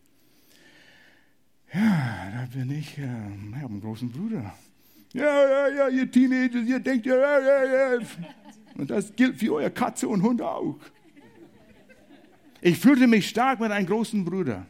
Ja, 1.74 2.32
da 2.32 2.58
bin 2.58 2.72
ich, 2.72 2.98
äh, 2.98 3.02
ich 3.02 3.56
habe 3.56 3.74
einen 3.74 3.82
großen 3.82 4.10
Bruder. 4.10 4.54
Ja, 5.14 5.24
ja, 5.24 5.68
ja, 5.70 5.90
ihr 5.90 6.10
Teenager, 6.10 6.60
ihr 6.60 6.80
denkt, 6.80 7.06
ja, 7.06 7.16
ja, 7.16 7.40
ja, 7.40 7.94
ja. 7.96 8.00
Und 8.76 8.90
das 8.90 9.14
gilt 9.16 9.38
für 9.38 9.54
eure 9.54 9.72
Katze 9.72 10.08
und 10.08 10.22
Hund 10.22 10.42
auch. 10.42 10.78
Ich 12.62 12.78
fühlte 12.78 13.08
mich 13.08 13.30
stark 13.30 13.60
mit 13.60 13.72
einem 13.72 13.88
großen 13.88 14.24
Bruder. 14.26 14.66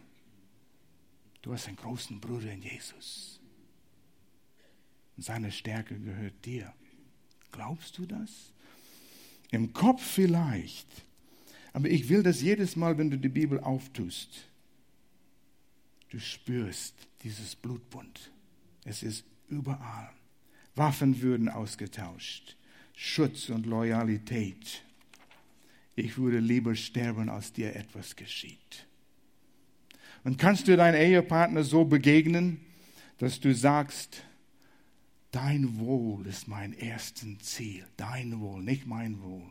Du 1.45 1.53
hast 1.53 1.67
einen 1.67 1.77
großen 1.77 2.19
Bruder 2.19 2.51
in 2.51 2.63
Jesus. 2.63 3.39
Und 5.15 5.21
seine 5.21 5.51
Stärke 5.51 5.95
gehört 5.99 6.43
dir. 6.43 6.73
Glaubst 7.51 7.99
du 7.99 8.07
das? 8.07 8.51
Im 9.51 9.71
Kopf 9.71 10.01
vielleicht. 10.01 10.87
Aber 11.71 11.87
ich 11.87 12.09
will 12.09 12.23
das 12.23 12.41
jedes 12.41 12.75
Mal, 12.75 12.97
wenn 12.97 13.11
du 13.11 13.19
die 13.19 13.29
Bibel 13.29 13.59
auftust. 13.59 14.47
Du 16.09 16.19
spürst 16.19 16.95
dieses 17.21 17.55
Blutbund. 17.55 18.31
Es 18.83 19.03
ist 19.03 19.23
überall. 19.47 20.09
Waffen 20.73 21.21
würden 21.21 21.47
ausgetauscht. 21.47 22.57
Schutz 22.95 23.49
und 23.49 23.67
Loyalität. 23.67 24.81
Ich 25.95 26.17
würde 26.17 26.39
lieber 26.39 26.73
sterben, 26.73 27.29
als 27.29 27.53
dir 27.53 27.75
etwas 27.75 28.15
geschieht. 28.15 28.87
Und 30.25 30.39
kannst 30.39 30.67
du 30.67 30.75
deinem 30.75 30.99
Ehepartner 30.99 31.63
so 31.63 31.85
begegnen, 31.85 32.59
dass 33.19 33.39
du 33.39 33.53
sagst, 33.53 34.23
dein 35.31 35.77
Wohl 35.77 36.25
ist 36.25 36.47
mein 36.47 36.73
erstes 36.73 37.37
Ziel, 37.39 37.85
dein 37.95 38.39
Wohl, 38.39 38.63
nicht 38.63 38.87
mein 38.87 39.21
Wohl. 39.21 39.45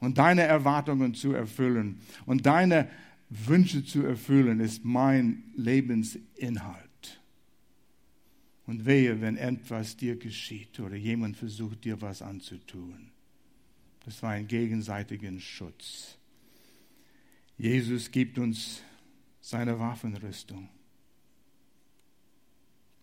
Und 0.00 0.18
deine 0.18 0.42
Erwartungen 0.42 1.14
zu 1.14 1.32
erfüllen 1.32 2.00
und 2.26 2.46
deine 2.46 2.90
Wünsche 3.30 3.84
zu 3.84 4.04
erfüllen, 4.04 4.58
ist 4.58 4.84
mein 4.84 5.44
Lebensinhalt. 5.54 7.22
Und 8.66 8.84
wehe, 8.84 9.20
wenn 9.20 9.36
etwas 9.36 9.96
dir 9.96 10.16
geschieht 10.16 10.80
oder 10.80 10.96
jemand 10.96 11.36
versucht, 11.36 11.84
dir 11.84 12.00
was 12.00 12.22
anzutun. 12.22 13.12
Das 14.04 14.20
war 14.24 14.30
ein 14.30 14.48
gegenseitigen 14.48 15.38
Schutz. 15.38 16.18
Jesus 17.56 18.10
gibt 18.10 18.38
uns 18.38 18.82
seine 19.42 19.78
Waffenrüstung. 19.78 20.68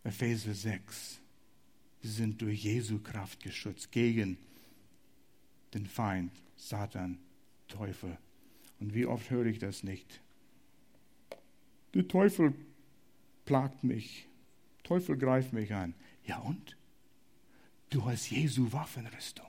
Epheser 0.04 0.56
6. 0.56 1.20
Wir 2.02 2.10
sind 2.10 2.42
durch 2.42 2.64
Jesu 2.64 3.00
Kraft 3.00 3.44
geschützt 3.44 3.92
gegen 3.92 4.38
den 5.74 5.86
Feind, 5.86 6.32
Satan, 6.56 7.20
Teufel. 7.68 8.18
Und 8.80 8.96
wie 8.96 9.06
oft 9.06 9.30
höre 9.30 9.46
ich 9.46 9.60
das 9.60 9.84
nicht? 9.84 10.22
Der 11.94 12.08
Teufel 12.08 12.54
plagt 13.46 13.84
mich. 13.84 14.28
Teufel 14.84 15.18
greift 15.18 15.54
mich 15.54 15.74
an. 15.74 15.94
Ja 16.26 16.40
und? 16.40 16.78
Du 17.90 18.06
hast 18.06 18.32
Jesu 18.32 18.72
Waffenrüstung. 18.72 19.46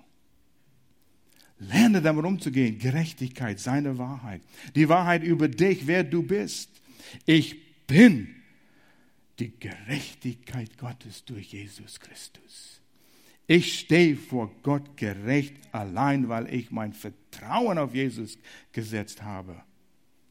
Lerne 1.60 2.02
damit 2.02 2.24
umzugehen. 2.24 2.78
Gerechtigkeit, 2.78 3.60
seine 3.60 3.98
Wahrheit. 3.98 4.42
Die 4.74 4.88
Wahrheit 4.88 5.22
über 5.22 5.46
dich, 5.46 5.86
wer 5.86 6.02
du 6.02 6.22
bist. 6.22 6.79
Ich 7.26 7.86
bin 7.86 8.34
die 9.38 9.52
Gerechtigkeit 9.58 10.78
Gottes 10.78 11.24
durch 11.24 11.52
Jesus 11.52 11.98
Christus. 11.98 12.80
Ich 13.46 13.80
stehe 13.80 14.16
vor 14.16 14.52
Gott 14.62 14.96
gerecht 14.96 15.54
allein, 15.72 16.28
weil 16.28 16.52
ich 16.54 16.70
mein 16.70 16.92
Vertrauen 16.92 17.78
auf 17.78 17.94
Jesus 17.94 18.38
gesetzt 18.70 19.22
habe. 19.22 19.60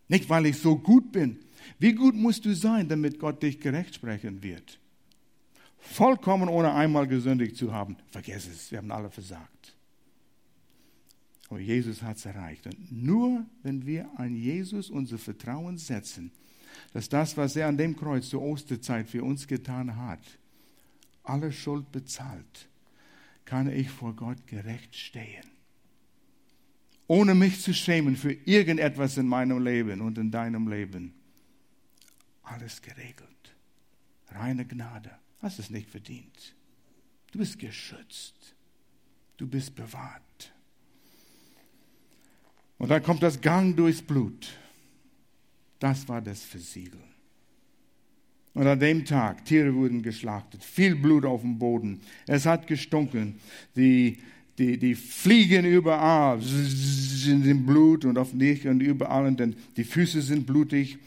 Nicht, 0.07 0.29
weil 0.29 0.45
ich 0.45 0.57
so 0.57 0.77
gut 0.77 1.11
bin. 1.11 1.39
Wie 1.79 1.93
gut 1.93 2.15
musst 2.15 2.45
du 2.45 2.55
sein, 2.55 2.87
damit 2.87 3.19
Gott 3.19 3.43
dich 3.43 3.59
gerecht 3.59 3.95
sprechen 3.95 4.41
wird? 4.41 4.79
Vollkommen 5.79 6.49
ohne 6.49 6.73
einmal 6.73 7.07
gesündigt 7.07 7.57
zu 7.57 7.73
haben. 7.73 7.97
Vergiss 8.11 8.47
es, 8.47 8.71
wir 8.71 8.77
haben 8.77 8.91
alle 8.91 9.09
versagt. 9.09 9.75
Aber 11.49 11.59
Jesus 11.59 12.01
hat 12.01 12.17
es 12.17 12.25
erreicht. 12.25 12.67
Und 12.67 12.91
nur 12.91 13.45
wenn 13.63 13.85
wir 13.85 14.09
an 14.17 14.35
Jesus 14.35 14.89
unser 14.89 15.17
Vertrauen 15.17 15.77
setzen, 15.77 16.31
dass 16.93 17.09
das, 17.09 17.37
was 17.37 17.55
er 17.55 17.67
an 17.67 17.77
dem 17.77 17.95
Kreuz 17.95 18.29
zur 18.29 18.41
Osterzeit 18.41 19.07
für 19.07 19.23
uns 19.23 19.47
getan 19.47 19.95
hat, 19.95 20.21
alle 21.23 21.51
Schuld 21.51 21.91
bezahlt, 21.91 22.69
kann 23.45 23.71
ich 23.71 23.89
vor 23.89 24.15
Gott 24.15 24.47
gerecht 24.47 24.95
stehen. 24.95 25.45
Ohne 27.07 27.33
mich 27.33 27.61
zu 27.61 27.73
schämen 27.73 28.15
für 28.15 28.31
irgendetwas 28.31 29.17
in 29.17 29.27
meinem 29.27 29.63
Leben 29.63 30.01
und 30.01 30.17
in 30.17 30.29
deinem 30.29 30.67
Leben. 30.67 31.13
Alles 32.43 32.81
geregelt. 32.81 33.55
Reine 34.27 34.65
Gnade. 34.65 35.11
Hast 35.41 35.57
es 35.57 35.69
nicht 35.69 35.89
verdient. 35.89 36.55
Du 37.31 37.39
bist 37.39 37.57
geschützt. 37.57 38.55
Du 39.37 39.47
bist 39.47 39.75
bewahrt. 39.75 40.53
Und 42.77 42.89
dann 42.89 43.01
kommt 43.03 43.23
das 43.23 43.41
Gang 43.41 43.75
durchs 43.75 44.01
Blut. 44.01 44.49
Das 45.79 46.07
war 46.07 46.21
das 46.21 46.43
Versiegeln. 46.43 47.09
Und 48.53 48.67
an 48.67 48.79
dem 48.79 49.05
Tag, 49.05 49.45
Tiere 49.45 49.73
wurden 49.73 50.01
geschlachtet, 50.01 50.63
viel 50.63 50.95
Blut 50.95 51.23
auf 51.23 51.41
dem 51.41 51.57
Boden. 51.57 52.01
Es 52.27 52.45
hat 52.45 52.67
gestunken. 52.67 53.39
Die, 53.75 54.17
die, 54.57 54.77
die 54.77 54.95
fliegen 54.95 55.65
überall, 55.65 56.41
sind 56.41 57.45
im 57.45 57.65
Blut 57.65 58.05
und 58.05 58.17
auf 58.17 58.31
dich 58.33 58.67
und 58.67 58.81
überall 58.81 59.33
dann 59.33 59.55
die 59.77 59.83
Füße 59.83 60.21
sind 60.21 60.45
blutig. 60.45 60.97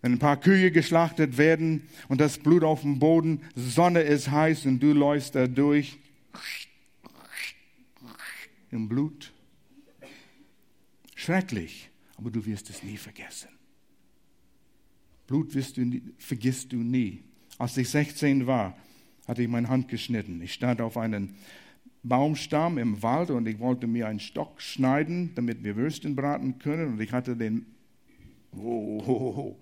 Wenn 0.00 0.12
ein 0.12 0.18
paar 0.18 0.40
Kühe 0.40 0.70
geschlachtet 0.70 1.36
werden 1.36 1.82
und 2.08 2.22
das 2.22 2.38
Blut 2.38 2.64
auf 2.64 2.80
dem 2.80 2.98
Boden, 2.98 3.42
Sonne 3.54 4.00
ist 4.00 4.30
heiß 4.30 4.64
und 4.64 4.80
du 4.80 4.94
läufst 4.94 5.34
da 5.34 5.46
durch 5.46 5.98
im 8.70 8.88
Blut. 8.88 9.32
Schrecklich, 11.14 11.90
aber 12.16 12.30
du 12.30 12.46
wirst 12.46 12.70
es 12.70 12.82
nie 12.82 12.96
vergessen. 12.96 13.59
Blut 15.30 15.54
du 15.54 16.00
vergisst 16.18 16.72
du 16.72 16.78
nie. 16.78 17.22
Als 17.56 17.76
ich 17.76 17.88
16 17.88 18.48
war, 18.48 18.76
hatte 19.28 19.42
ich 19.42 19.48
meine 19.48 19.68
Hand 19.68 19.86
geschnitten. 19.86 20.42
Ich 20.42 20.52
stand 20.52 20.80
auf 20.80 20.96
einen 20.96 21.36
Baumstamm 22.02 22.78
im 22.78 23.00
Wald 23.04 23.30
und 23.30 23.46
ich 23.46 23.60
wollte 23.60 23.86
mir 23.86 24.08
einen 24.08 24.18
Stock 24.18 24.60
schneiden, 24.60 25.30
damit 25.36 25.62
wir 25.62 25.76
Würstchen 25.76 26.16
braten 26.16 26.58
können. 26.58 26.94
Und 26.94 27.00
ich 27.00 27.12
hatte 27.12 27.36
den, 27.36 27.64
oh, 28.56 29.00
oh, 29.06 29.34
oh, 29.36 29.56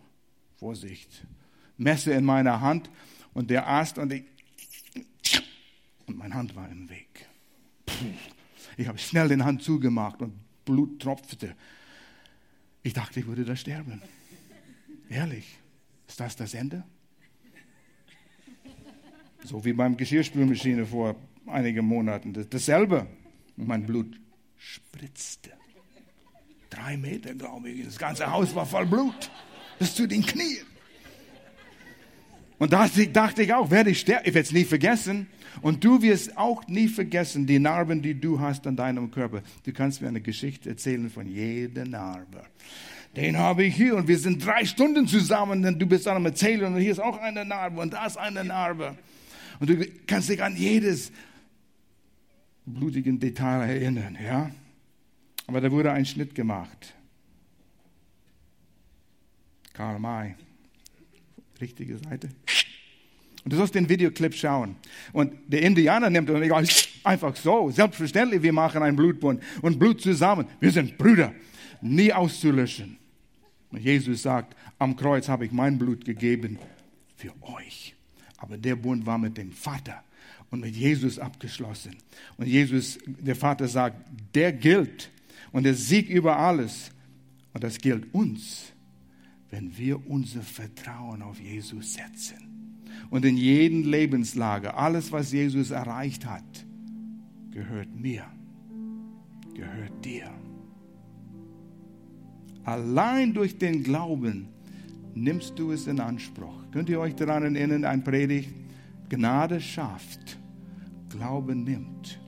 Vorsicht, 0.56 1.26
Messer 1.76 2.16
in 2.16 2.24
meiner 2.24 2.62
Hand 2.62 2.88
und 3.34 3.50
der 3.50 3.68
Ast 3.68 3.98
und 3.98 4.10
ich, 4.10 4.24
und 6.06 6.16
meine 6.16 6.32
Hand 6.32 6.56
war 6.56 6.66
im 6.70 6.88
Weg. 6.88 7.26
Ich 8.78 8.88
habe 8.88 8.96
schnell 8.96 9.28
den 9.28 9.44
Hand 9.44 9.62
zugemacht 9.62 10.22
und 10.22 10.32
Blut 10.64 11.02
tropfte. 11.02 11.54
Ich 12.82 12.94
dachte, 12.94 13.20
ich 13.20 13.26
würde 13.26 13.44
da 13.44 13.54
sterben. 13.54 14.00
Ehrlich, 15.10 15.58
ist 16.06 16.20
das 16.20 16.36
das 16.36 16.54
Ende? 16.54 16.84
So 19.44 19.64
wie 19.64 19.72
beim 19.72 19.96
Geschirrspülmaschine 19.96 20.84
vor 20.84 21.16
einigen 21.46 21.84
Monaten. 21.86 22.34
Dasselbe. 22.50 23.06
Und 23.56 23.68
mein 23.68 23.86
Blut 23.86 24.20
spritzte. 24.56 25.50
Drei 26.70 26.96
Meter, 26.96 27.34
glaube 27.34 27.70
ich. 27.70 27.84
Das 27.86 27.98
ganze 27.98 28.30
Haus 28.30 28.54
war 28.54 28.66
voll 28.66 28.86
Blut. 28.86 29.30
Bis 29.78 29.94
zu 29.94 30.06
den 30.06 30.24
Knien. 30.24 30.66
Und 32.58 32.72
da 32.72 32.88
dachte 33.12 33.42
ich 33.42 33.54
auch, 33.54 33.70
werde 33.70 33.90
ich 33.90 34.00
sterben. 34.00 34.24
Ich 34.26 34.34
werde 34.34 34.46
es 34.46 34.52
nie 34.52 34.64
vergessen. 34.64 35.28
Und 35.62 35.82
du 35.82 36.02
wirst 36.02 36.36
auch 36.36 36.66
nie 36.68 36.88
vergessen 36.88 37.46
die 37.46 37.58
Narben, 37.58 38.02
die 38.02 38.20
du 38.20 38.40
hast 38.40 38.66
an 38.66 38.76
deinem 38.76 39.10
Körper. 39.10 39.42
Du 39.64 39.72
kannst 39.72 40.02
mir 40.02 40.08
eine 40.08 40.20
Geschichte 40.20 40.68
erzählen 40.68 41.08
von 41.08 41.26
jeder 41.26 41.84
Narbe. 41.84 42.44
Den 43.18 43.36
habe 43.36 43.64
ich 43.64 43.74
hier 43.74 43.96
und 43.96 44.06
wir 44.06 44.16
sind 44.16 44.46
drei 44.46 44.64
Stunden 44.64 45.08
zusammen 45.08 45.64
und 45.64 45.76
du 45.80 45.86
bist 45.86 46.06
am 46.06 46.24
Erzählen 46.24 46.72
und 46.72 46.80
hier 46.80 46.92
ist 46.92 47.00
auch 47.00 47.18
eine 47.18 47.44
Narbe 47.44 47.80
und 47.80 47.92
da 47.92 48.06
ist 48.06 48.16
eine 48.16 48.44
Narbe. 48.44 48.96
Und 49.58 49.68
du 49.68 49.84
kannst 50.06 50.28
dich 50.28 50.40
an 50.40 50.56
jedes 50.56 51.10
blutigen 52.64 53.18
Detail 53.18 53.70
erinnern, 53.70 54.16
ja? 54.24 54.52
Aber 55.48 55.60
da 55.60 55.68
wurde 55.68 55.90
ein 55.90 56.06
Schnitt 56.06 56.32
gemacht. 56.32 56.94
Karl 59.72 59.98
May. 59.98 60.36
Richtige 61.60 61.98
Seite. 61.98 62.28
Und 63.42 63.52
du 63.52 63.56
sollst 63.56 63.74
den 63.74 63.88
Videoclip 63.88 64.32
schauen. 64.32 64.76
Und 65.12 65.32
der 65.48 65.62
Indianer 65.62 66.08
nimmt 66.08 66.30
und 66.30 66.40
ich 66.40 67.00
einfach 67.02 67.34
so, 67.34 67.68
selbstverständlich, 67.72 68.42
wir 68.42 68.52
machen 68.52 68.80
einen 68.80 68.96
Blutbund 68.96 69.42
und 69.60 69.76
Blut 69.76 70.00
zusammen. 70.00 70.46
Wir 70.60 70.70
sind 70.70 70.96
Brüder, 70.96 71.32
nie 71.80 72.12
auszulöschen. 72.12 72.97
Und 73.70 73.80
Jesus 73.80 74.22
sagt, 74.22 74.56
am 74.78 74.96
Kreuz 74.96 75.28
habe 75.28 75.44
ich 75.44 75.52
mein 75.52 75.78
Blut 75.78 76.04
gegeben 76.04 76.58
für 77.16 77.32
euch. 77.42 77.94
Aber 78.38 78.56
der 78.56 78.76
Bund 78.76 79.04
war 79.04 79.18
mit 79.18 79.36
dem 79.36 79.52
Vater 79.52 80.02
und 80.50 80.60
mit 80.60 80.74
Jesus 80.74 81.18
abgeschlossen. 81.18 81.96
Und 82.36 82.46
Jesus, 82.46 82.98
der 83.06 83.36
Vater 83.36 83.68
sagt, 83.68 83.96
der 84.34 84.52
gilt 84.52 85.10
und 85.52 85.64
der 85.64 85.74
Sieg 85.74 86.08
über 86.08 86.38
alles. 86.38 86.90
Und 87.52 87.64
das 87.64 87.78
gilt 87.78 88.14
uns, 88.14 88.72
wenn 89.50 89.76
wir 89.76 90.08
unser 90.08 90.42
Vertrauen 90.42 91.22
auf 91.22 91.40
Jesus 91.40 91.94
setzen. 91.94 92.48
Und 93.10 93.24
in 93.24 93.36
jedem 93.36 93.84
Lebenslage, 93.84 94.74
alles, 94.74 95.12
was 95.12 95.32
Jesus 95.32 95.70
erreicht 95.70 96.26
hat, 96.26 96.66
gehört 97.50 97.94
mir, 97.94 98.26
gehört 99.54 100.04
dir. 100.04 100.30
Allein 102.68 103.32
durch 103.32 103.56
den 103.56 103.82
Glauben 103.82 104.48
nimmst 105.14 105.58
du 105.58 105.72
es 105.72 105.86
in 105.86 106.00
Anspruch. 106.00 106.70
Könnt 106.70 106.90
ihr 106.90 107.00
euch 107.00 107.14
daran 107.14 107.56
erinnern, 107.56 107.86
ein 107.86 108.04
Predigt? 108.04 108.50
Gnade 109.08 109.58
schafft, 109.58 110.38
Glaube 111.08 111.54
nimmt. 111.54 112.20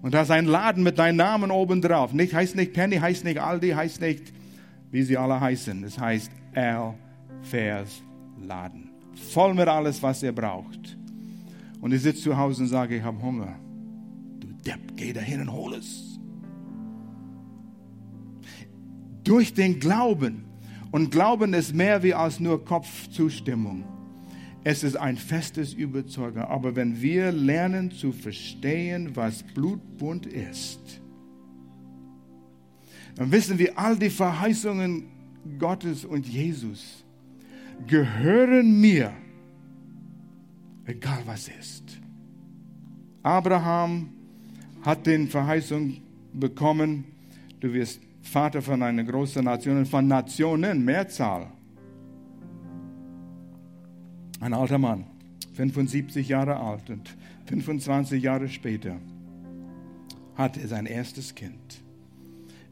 Und 0.00 0.14
da 0.14 0.22
ist 0.22 0.30
ein 0.30 0.46
Laden 0.46 0.82
mit 0.82 0.98
deinem 0.98 1.16
Namen 1.16 1.50
oben 1.50 1.82
drauf. 1.82 2.14
Nicht, 2.14 2.32
heißt 2.32 2.56
nicht 2.56 2.72
Penny, 2.72 2.96
heißt 2.96 3.24
nicht 3.24 3.38
Aldi, 3.38 3.72
heißt 3.72 4.00
nicht, 4.00 4.32
wie 4.90 5.02
sie 5.02 5.18
alle 5.18 5.38
heißen. 5.38 5.84
Es 5.84 5.98
heißt 5.98 6.30
Al 6.54 6.94
Fairs 7.42 8.02
Laden. 8.40 8.92
Voll 9.30 9.52
mit 9.52 9.68
alles, 9.68 10.02
was 10.02 10.22
ihr 10.22 10.32
braucht. 10.32 10.96
Und 11.82 11.92
ich 11.92 12.00
sitze 12.00 12.22
zu 12.22 12.38
Hause 12.38 12.62
und 12.62 12.68
sage, 12.68 12.96
ich 12.96 13.02
habe 13.02 13.20
Hunger. 13.20 13.56
Du 14.40 14.46
Depp, 14.64 14.96
geh 14.96 15.12
dahin 15.12 15.42
und 15.42 15.52
hol 15.52 15.74
es. 15.74 16.13
Durch 19.24 19.54
den 19.54 19.80
Glauben. 19.80 20.44
Und 20.90 21.10
Glauben 21.10 21.54
ist 21.54 21.74
mehr 21.74 22.02
wie 22.02 22.14
als 22.14 22.38
nur 22.38 22.64
Kopfzustimmung. 22.64 23.84
Es 24.62 24.82
ist 24.82 24.96
ein 24.96 25.16
festes 25.16 25.74
Überzeugung. 25.74 26.42
Aber 26.42 26.76
wenn 26.76 27.00
wir 27.02 27.32
lernen 27.32 27.90
zu 27.90 28.12
verstehen, 28.12 29.14
was 29.14 29.42
Blutbund 29.42 30.26
ist, 30.26 31.00
dann 33.16 33.30
wissen 33.30 33.58
wir, 33.58 33.78
all 33.78 33.96
die 33.96 34.10
Verheißungen 34.10 35.04
Gottes 35.58 36.04
und 36.04 36.26
Jesus 36.26 37.04
gehören 37.86 38.80
mir, 38.80 39.12
egal 40.86 41.22
was 41.26 41.48
ist. 41.48 42.00
Abraham 43.22 44.10
hat 44.82 45.06
den 45.06 45.28
Verheißung 45.28 45.98
bekommen, 46.32 47.04
du 47.60 47.72
wirst 47.72 48.00
Vater 48.24 48.62
von 48.62 48.82
einer 48.82 49.04
großen 49.04 49.44
Nation, 49.44 49.86
von 49.86 50.08
Nationen, 50.08 50.84
Mehrzahl. 50.84 51.46
Ein 54.40 54.52
alter 54.52 54.78
Mann, 54.78 55.04
75 55.52 56.28
Jahre 56.28 56.56
alt 56.56 56.90
und 56.90 57.16
25 57.46 58.22
Jahre 58.22 58.48
später 58.48 58.96
hatte 60.34 60.60
er 60.60 60.68
sein 60.68 60.86
erstes 60.86 61.34
Kind. 61.34 61.82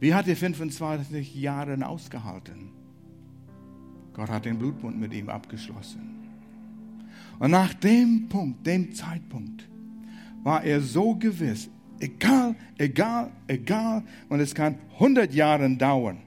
Wie 0.00 0.14
hat 0.14 0.26
er 0.26 0.36
25 0.36 1.34
Jahre 1.36 1.86
ausgehalten? 1.86 2.70
Gott 4.14 4.30
hat 4.30 4.46
den 4.46 4.58
Blutbund 4.58 4.98
mit 4.98 5.14
ihm 5.14 5.28
abgeschlossen. 5.28 6.28
Und 7.38 7.52
nach 7.52 7.72
dem 7.74 8.28
Punkt, 8.28 8.66
dem 8.66 8.92
Zeitpunkt, 8.94 9.68
war 10.42 10.64
er 10.64 10.80
so 10.80 11.14
gewiss, 11.14 11.70
egal, 12.02 12.54
egal, 12.78 13.30
egal, 13.46 14.02
und 14.28 14.40
es 14.40 14.54
kann 14.54 14.76
100 14.94 15.32
Jahre 15.32 15.70
dauern. 15.76 16.18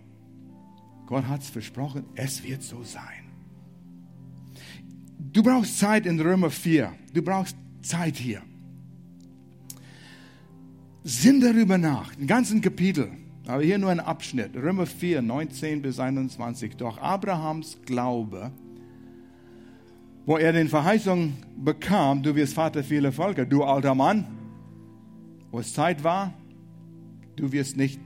Gott 1.06 1.28
hat 1.28 1.42
es 1.42 1.50
versprochen, 1.50 2.06
es 2.16 2.44
wird 2.44 2.64
so 2.64 2.84
sein. 2.84 3.26
Du 5.32 5.44
brauchst 5.44 5.78
Zeit 5.78 6.06
in 6.06 6.20
Römer 6.20 6.50
4. 6.50 6.94
Du 7.14 7.22
brauchst 7.22 7.58
Zeit 7.82 8.16
hier. 8.16 8.42
Sinn 11.04 11.40
darüber 11.40 11.78
nach, 11.78 12.16
den 12.16 12.26
ganzen 12.26 12.62
Kapitel, 12.62 13.12
aber 13.46 13.62
hier 13.62 13.78
nur 13.78 13.92
ein 13.92 14.00
Abschnitt. 14.00 14.56
Römer 14.56 14.88
4, 14.88 15.22
19 15.22 15.82
bis 15.82 16.00
21. 16.00 16.78
Doch 16.78 16.98
Abrahams 16.98 17.78
Glaube, 17.86 18.52
wo 20.26 20.38
er 20.38 20.54
den 20.54 20.68
Verheißung 20.68 21.34
bekam, 21.56 22.24
du 22.24 22.34
wirst 22.34 22.56
Vater 22.56 22.84
vieler 22.84 23.12
Völker, 23.12 23.46
du 23.46 23.64
alter 23.64 23.94
Mann, 23.94 24.26
wo 25.56 25.60
es 25.60 25.74
Zeit 25.74 26.04
war, 26.04 26.34
du 27.38 27.54
wirst 27.54 27.78
nicht, 27.78 27.98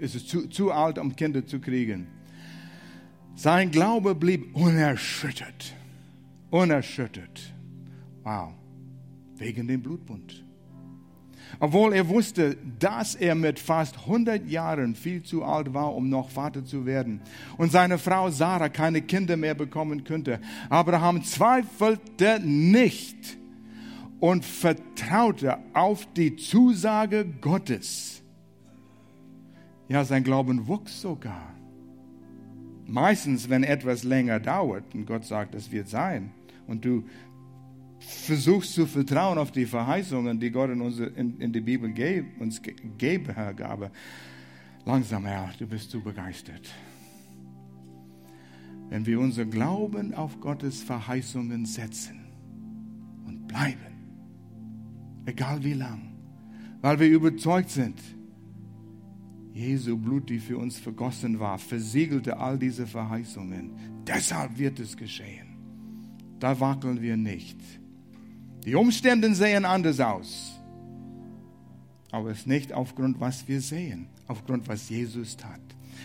es 0.00 0.16
ist 0.16 0.28
zu, 0.28 0.48
zu 0.48 0.72
alt, 0.72 0.98
um 0.98 1.14
Kinder 1.14 1.46
zu 1.46 1.60
kriegen. 1.60 2.08
Sein 3.36 3.70
Glaube 3.70 4.16
blieb 4.16 4.56
unerschüttert 4.56 5.74
unerschüttert. 6.50 7.52
Wow, 8.24 8.54
wegen 9.36 9.68
dem 9.68 9.82
Blutbund. 9.82 10.44
Obwohl 11.60 11.92
er 11.92 12.08
wusste, 12.08 12.56
dass 12.80 13.14
er 13.14 13.36
mit 13.36 13.60
fast 13.60 13.98
100 13.98 14.48
Jahren 14.48 14.96
viel 14.96 15.22
zu 15.22 15.44
alt 15.44 15.74
war, 15.74 15.94
um 15.94 16.08
noch 16.08 16.30
Vater 16.30 16.64
zu 16.64 16.86
werden 16.86 17.20
und 17.56 17.70
seine 17.70 17.98
Frau 17.98 18.30
Sarah 18.30 18.68
keine 18.68 19.02
Kinder 19.02 19.36
mehr 19.36 19.54
bekommen 19.54 20.02
könnte. 20.02 20.40
Abraham 20.70 21.22
zweifelte 21.22 22.40
nicht 22.40 23.36
und 24.24 24.42
vertraute 24.42 25.58
auf 25.74 26.08
die 26.14 26.34
Zusage 26.36 27.26
Gottes. 27.42 28.22
Ja, 29.86 30.02
sein 30.02 30.24
Glauben 30.24 30.66
wuchs 30.66 31.02
sogar. 31.02 31.54
Meistens, 32.86 33.50
wenn 33.50 33.64
etwas 33.64 34.02
länger 34.02 34.40
dauert 34.40 34.94
und 34.94 35.04
Gott 35.04 35.26
sagt, 35.26 35.54
es 35.54 35.70
wird 35.70 35.90
sein, 35.90 36.30
und 36.66 36.86
du 36.86 37.04
versuchst 37.98 38.72
zu 38.72 38.86
vertrauen 38.86 39.36
auf 39.36 39.52
die 39.52 39.66
Verheißungen, 39.66 40.40
die 40.40 40.50
Gott 40.50 40.70
in, 40.70 40.80
unsere, 40.80 41.10
in, 41.10 41.38
in 41.38 41.52
die 41.52 41.60
Bibel 41.60 41.92
geb, 41.92 42.40
uns 42.40 42.62
gebe, 42.96 43.36
Herr 43.36 43.52
Gabe, 43.52 43.90
langsam, 44.86 45.26
Herr, 45.26 45.50
du 45.58 45.66
bist 45.66 45.90
zu 45.90 46.00
begeistert. 46.00 46.72
Wenn 48.88 49.04
wir 49.04 49.20
unser 49.20 49.44
Glauben 49.44 50.14
auf 50.14 50.40
Gottes 50.40 50.82
Verheißungen 50.82 51.66
setzen 51.66 52.24
und 53.26 53.46
bleiben, 53.48 53.93
egal 55.26 55.62
wie 55.64 55.74
lang, 55.74 56.12
weil 56.80 56.98
wir 56.98 57.08
überzeugt 57.08 57.70
sind, 57.70 58.00
Jesu 59.52 59.96
Blut, 59.96 60.28
die 60.28 60.40
für 60.40 60.58
uns 60.58 60.78
vergossen 60.78 61.38
war, 61.38 61.58
versiegelte 61.58 62.36
all 62.38 62.58
diese 62.58 62.86
Verheißungen. 62.88 63.70
Deshalb 64.04 64.58
wird 64.58 64.80
es 64.80 64.96
geschehen. 64.96 65.56
Da 66.40 66.58
wackeln 66.58 67.00
wir 67.00 67.16
nicht. 67.16 67.58
Die 68.64 68.74
Umstände 68.74 69.32
sehen 69.34 69.64
anders 69.64 70.00
aus. 70.00 70.60
Aber 72.10 72.30
es 72.30 72.40
ist 72.40 72.46
nicht 72.48 72.72
aufgrund, 72.72 73.20
was 73.20 73.46
wir 73.46 73.60
sehen, 73.60 74.08
aufgrund, 74.26 74.66
was 74.68 74.88
Jesus 74.88 75.36
tat. 75.36 75.60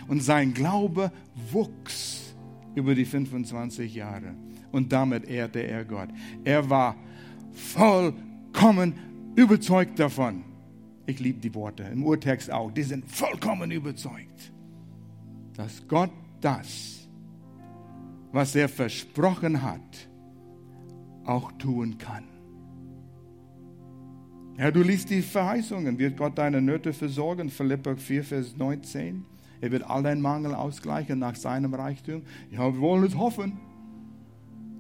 Und 0.08 0.22
sein 0.22 0.54
Glaube 0.54 1.12
wuchs 1.52 2.36
über 2.76 2.94
die 2.94 3.06
25 3.06 3.96
Jahre. 3.96 4.36
Und 4.72 4.92
damit 4.92 5.26
ehrte 5.26 5.60
er 5.60 5.86
Gott. 5.86 6.10
Er 6.44 6.70
war 6.70 6.96
vollkommen 7.52 8.94
überzeugt 9.40 9.98
davon. 10.00 10.44
Ich 11.06 11.20
liebe 11.20 11.40
die 11.40 11.56
Worte 11.56 11.84
im 11.84 12.06
Urtext 12.06 12.52
auch. 12.52 12.72
Die 12.72 12.84
sind 12.84 13.10
vollkommen 13.10 13.72
überzeugt, 13.72 14.52
dass 15.56 15.88
Gott 15.88 16.12
das, 16.42 17.08
was 18.32 18.54
er 18.56 18.70
versprochen 18.70 19.64
hat, 19.64 20.10
auch 21.26 21.52
tun 21.54 21.98
kann. 21.98 22.26
Ja, 24.58 24.72
du 24.72 24.82
liest 24.82 25.10
die 25.10 25.22
Verheißungen. 25.22 25.98
Wird 25.98 26.18
Gott 26.18 26.38
deine 26.38 26.62
Nöte 26.62 26.92
versorgen? 26.92 27.50
Philippa 27.50 27.96
4, 27.96 28.24
Vers 28.26 28.58
19. 28.58 29.26
Er 29.62 29.72
wird 29.72 29.84
all 29.84 30.04
deinen 30.04 30.22
Mangel 30.22 30.54
ausgleichen 30.54 31.18
nach 31.18 31.36
seinem 31.36 31.74
Reichtum. 31.74 32.24
Ja, 32.52 32.74
wir 32.74 32.82
wollen 32.82 33.06
es 33.06 33.18
hoffen. 33.18 33.58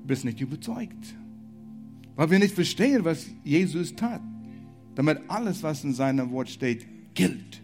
Du 0.01 0.07
bist 0.07 0.25
nicht 0.25 0.41
überzeugt. 0.41 1.15
Weil 2.15 2.29
wir 2.29 2.39
nicht 2.39 2.55
verstehen, 2.55 3.05
was 3.05 3.27
Jesus 3.45 3.95
tat 3.95 4.21
damit 4.99 5.21
alles, 5.29 5.63
was 5.63 5.85
in 5.85 5.93
seinem 5.93 6.29
Wort 6.31 6.49
steht, 6.49 6.85
gilt. 7.13 7.61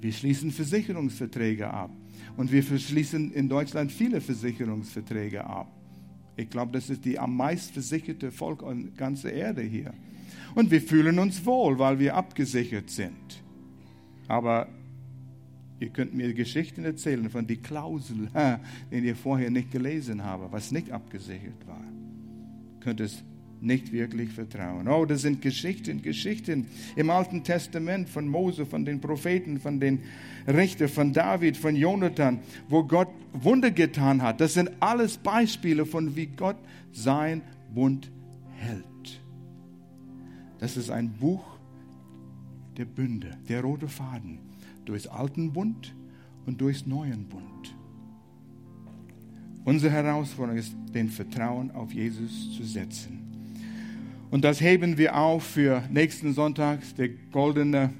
Wir 0.00 0.12
schließen 0.12 0.50
Versicherungsverträge 0.50 1.72
ab. 1.72 1.92
Und 2.36 2.50
wir 2.50 2.64
schließen 2.64 3.30
in 3.30 3.48
Deutschland 3.48 3.92
viele 3.92 4.20
Versicherungsverträge 4.20 5.44
ab. 5.44 5.70
Ich 6.36 6.50
glaube, 6.50 6.72
das 6.72 6.90
ist 6.90 7.04
die 7.04 7.16
am 7.16 7.36
meist 7.36 7.70
versicherte 7.70 8.32
Volk 8.32 8.64
auf 8.64 8.74
der 8.74 8.90
ganzen 8.96 9.30
Erde 9.30 9.62
hier. 9.62 9.94
Und 10.56 10.72
wir 10.72 10.82
fühlen 10.82 11.16
uns 11.20 11.46
wohl, 11.46 11.78
weil 11.78 12.00
wir 12.00 12.16
abgesichert 12.16 12.90
sind. 12.90 13.44
Aber 14.26 14.66
ihr 15.78 15.90
könnt 15.90 16.12
mir 16.12 16.34
Geschichten 16.34 16.84
erzählen 16.84 17.30
von 17.30 17.46
die 17.46 17.58
Klausel, 17.58 18.28
die 18.90 18.98
ihr 18.98 19.14
vorher 19.14 19.52
nicht 19.52 19.70
gelesen 19.70 20.24
habt, 20.24 20.50
was 20.50 20.72
nicht 20.72 20.90
abgesichert 20.90 21.68
war. 21.68 21.84
Könnt 22.80 22.98
es 22.98 23.22
nicht 23.62 23.92
wirklich 23.92 24.30
vertrauen. 24.30 24.88
Oh, 24.88 25.04
das 25.04 25.22
sind 25.22 25.42
Geschichten, 25.42 26.02
Geschichten 26.02 26.66
im 26.96 27.10
Alten 27.10 27.44
Testament 27.44 28.08
von 28.08 28.28
Mose, 28.28 28.66
von 28.66 28.84
den 28.84 29.00
Propheten, 29.00 29.60
von 29.60 29.80
den 29.80 30.00
Richtern, 30.46 30.88
von 30.88 31.12
David, 31.12 31.56
von 31.56 31.76
Jonathan, 31.76 32.40
wo 32.68 32.84
Gott 32.84 33.08
Wunder 33.32 33.70
getan 33.70 34.22
hat. 34.22 34.40
Das 34.40 34.54
sind 34.54 34.70
alles 34.80 35.18
Beispiele 35.18 35.86
von 35.86 36.16
wie 36.16 36.26
Gott 36.26 36.56
sein 36.92 37.42
Bund 37.74 38.10
hält. 38.56 39.20
Das 40.58 40.76
ist 40.76 40.90
ein 40.90 41.10
Buch 41.10 41.44
der 42.76 42.84
Bünde, 42.84 43.36
der 43.48 43.62
rote 43.62 43.88
Faden 43.88 44.38
durchs 44.84 45.06
alten 45.06 45.52
Bund 45.52 45.94
und 46.46 46.60
durchs 46.60 46.86
neuen 46.86 47.24
Bund. 47.28 47.76
Unsere 49.64 49.92
Herausforderung 49.92 50.58
ist, 50.58 50.74
den 50.94 51.08
Vertrauen 51.08 51.70
auf 51.70 51.92
Jesus 51.92 52.56
zu 52.56 52.64
setzen. 52.64 53.29
Und 54.30 54.44
das 54.44 54.60
heben 54.60 54.96
wir 54.96 55.16
auf 55.16 55.42
für 55.42 55.82
nächsten 55.90 56.34
Sonntag, 56.34 56.80
der 56.96 57.08
goldene 57.32 57.92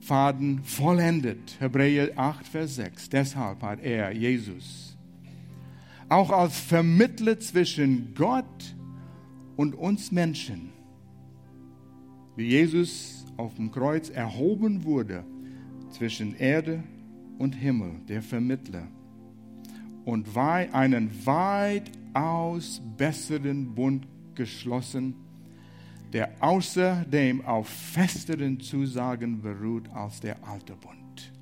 Faden 0.00 0.62
vollendet. 0.62 1.56
Hebräer 1.58 2.10
8, 2.16 2.46
Vers 2.46 2.76
6. 2.76 3.08
Deshalb 3.08 3.62
hat 3.62 3.82
er, 3.82 4.12
Jesus, 4.12 4.98
auch 6.10 6.30
als 6.30 6.58
Vermittler 6.58 7.40
zwischen 7.40 8.14
Gott 8.14 8.44
und 9.56 9.74
uns 9.74 10.12
Menschen, 10.12 10.68
wie 12.36 12.48
Jesus 12.48 13.24
auf 13.38 13.54
dem 13.54 13.70
Kreuz 13.70 14.10
erhoben 14.10 14.84
wurde 14.84 15.24
zwischen 15.88 16.36
Erde 16.36 16.82
und 17.38 17.54
Himmel, 17.54 17.92
der 18.06 18.20
Vermittler, 18.20 18.86
und 20.04 20.36
einen 20.36 21.10
weitaus 21.24 22.82
besseren 22.98 23.74
Bund 23.74 24.06
geschlossen 24.34 25.14
der 26.14 26.30
außerdem 26.38 27.44
auf 27.44 27.68
festeren 27.68 28.60
Zusagen 28.60 29.42
beruht 29.42 29.90
als 29.92 30.20
der 30.20 30.36
alte 30.46 30.74
Bund. 30.76 31.32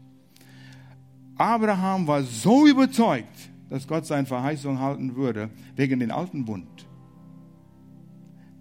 Abraham 1.37 2.07
war 2.07 2.23
so 2.23 2.67
überzeugt, 2.67 3.51
dass 3.69 3.87
Gott 3.87 4.07
seine 4.07 4.27
Verheißung 4.27 4.79
halten 4.79 5.15
würde, 5.15 5.51
wegen 5.77 6.01
den 6.01 6.11
alten 6.11 6.47
Bund. 6.47 6.87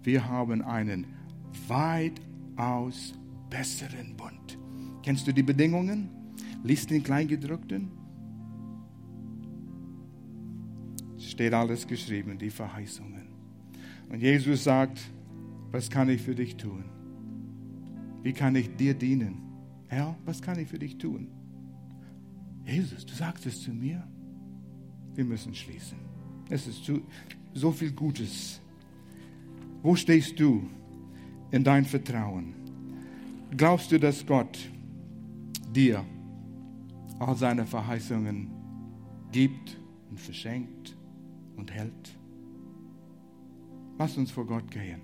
Wir 0.02 0.28
haben 0.28 0.60
einen 0.60 1.06
weitaus 1.66 3.14
besseren 3.48 4.14
Bund. 4.14 4.58
Kennst 5.02 5.26
du 5.26 5.32
die 5.32 5.42
Bedingungen? 5.42 6.10
Lies 6.62 6.86
den 6.86 7.02
Kleingedruckten. 7.02 7.90
Steht 11.18 11.54
alles 11.54 11.86
geschrieben, 11.86 12.36
die 12.36 12.50
Verheißungen. 12.50 13.28
Und 14.10 14.20
Jesus 14.20 14.64
sagt, 14.64 15.00
was 15.72 15.88
kann 15.90 16.08
ich 16.10 16.22
für 16.22 16.34
dich 16.34 16.56
tun? 16.56 16.84
Wie 18.22 18.32
kann 18.32 18.54
ich 18.54 18.76
dir 18.76 18.94
dienen? 18.94 19.42
Herr, 19.88 20.16
was 20.24 20.40
kann 20.40 20.58
ich 20.58 20.68
für 20.68 20.78
dich 20.78 20.98
tun? 20.98 21.28
Jesus, 22.64 23.04
du 23.04 23.14
sagst 23.14 23.46
es 23.46 23.62
zu 23.62 23.72
mir. 23.72 24.06
Wir 25.14 25.24
müssen 25.24 25.54
schließen. 25.54 25.98
Es 26.48 26.66
ist 26.66 26.84
zu, 26.84 27.02
so 27.54 27.72
viel 27.72 27.92
Gutes. 27.92 28.60
Wo 29.82 29.96
stehst 29.96 30.38
du 30.38 30.68
in 31.50 31.64
dein 31.64 31.84
Vertrauen? 31.84 32.54
Glaubst 33.56 33.92
du, 33.92 33.98
dass 33.98 34.24
Gott 34.24 34.58
dir 35.74 36.04
all 37.18 37.36
seine 37.36 37.66
Verheißungen 37.66 38.50
gibt 39.32 39.78
und 40.10 40.20
verschenkt 40.20 40.96
und 41.56 41.70
hält? 41.70 42.16
Lass 43.98 44.16
uns 44.16 44.30
vor 44.30 44.46
Gott 44.46 44.70
gehen. 44.70 45.02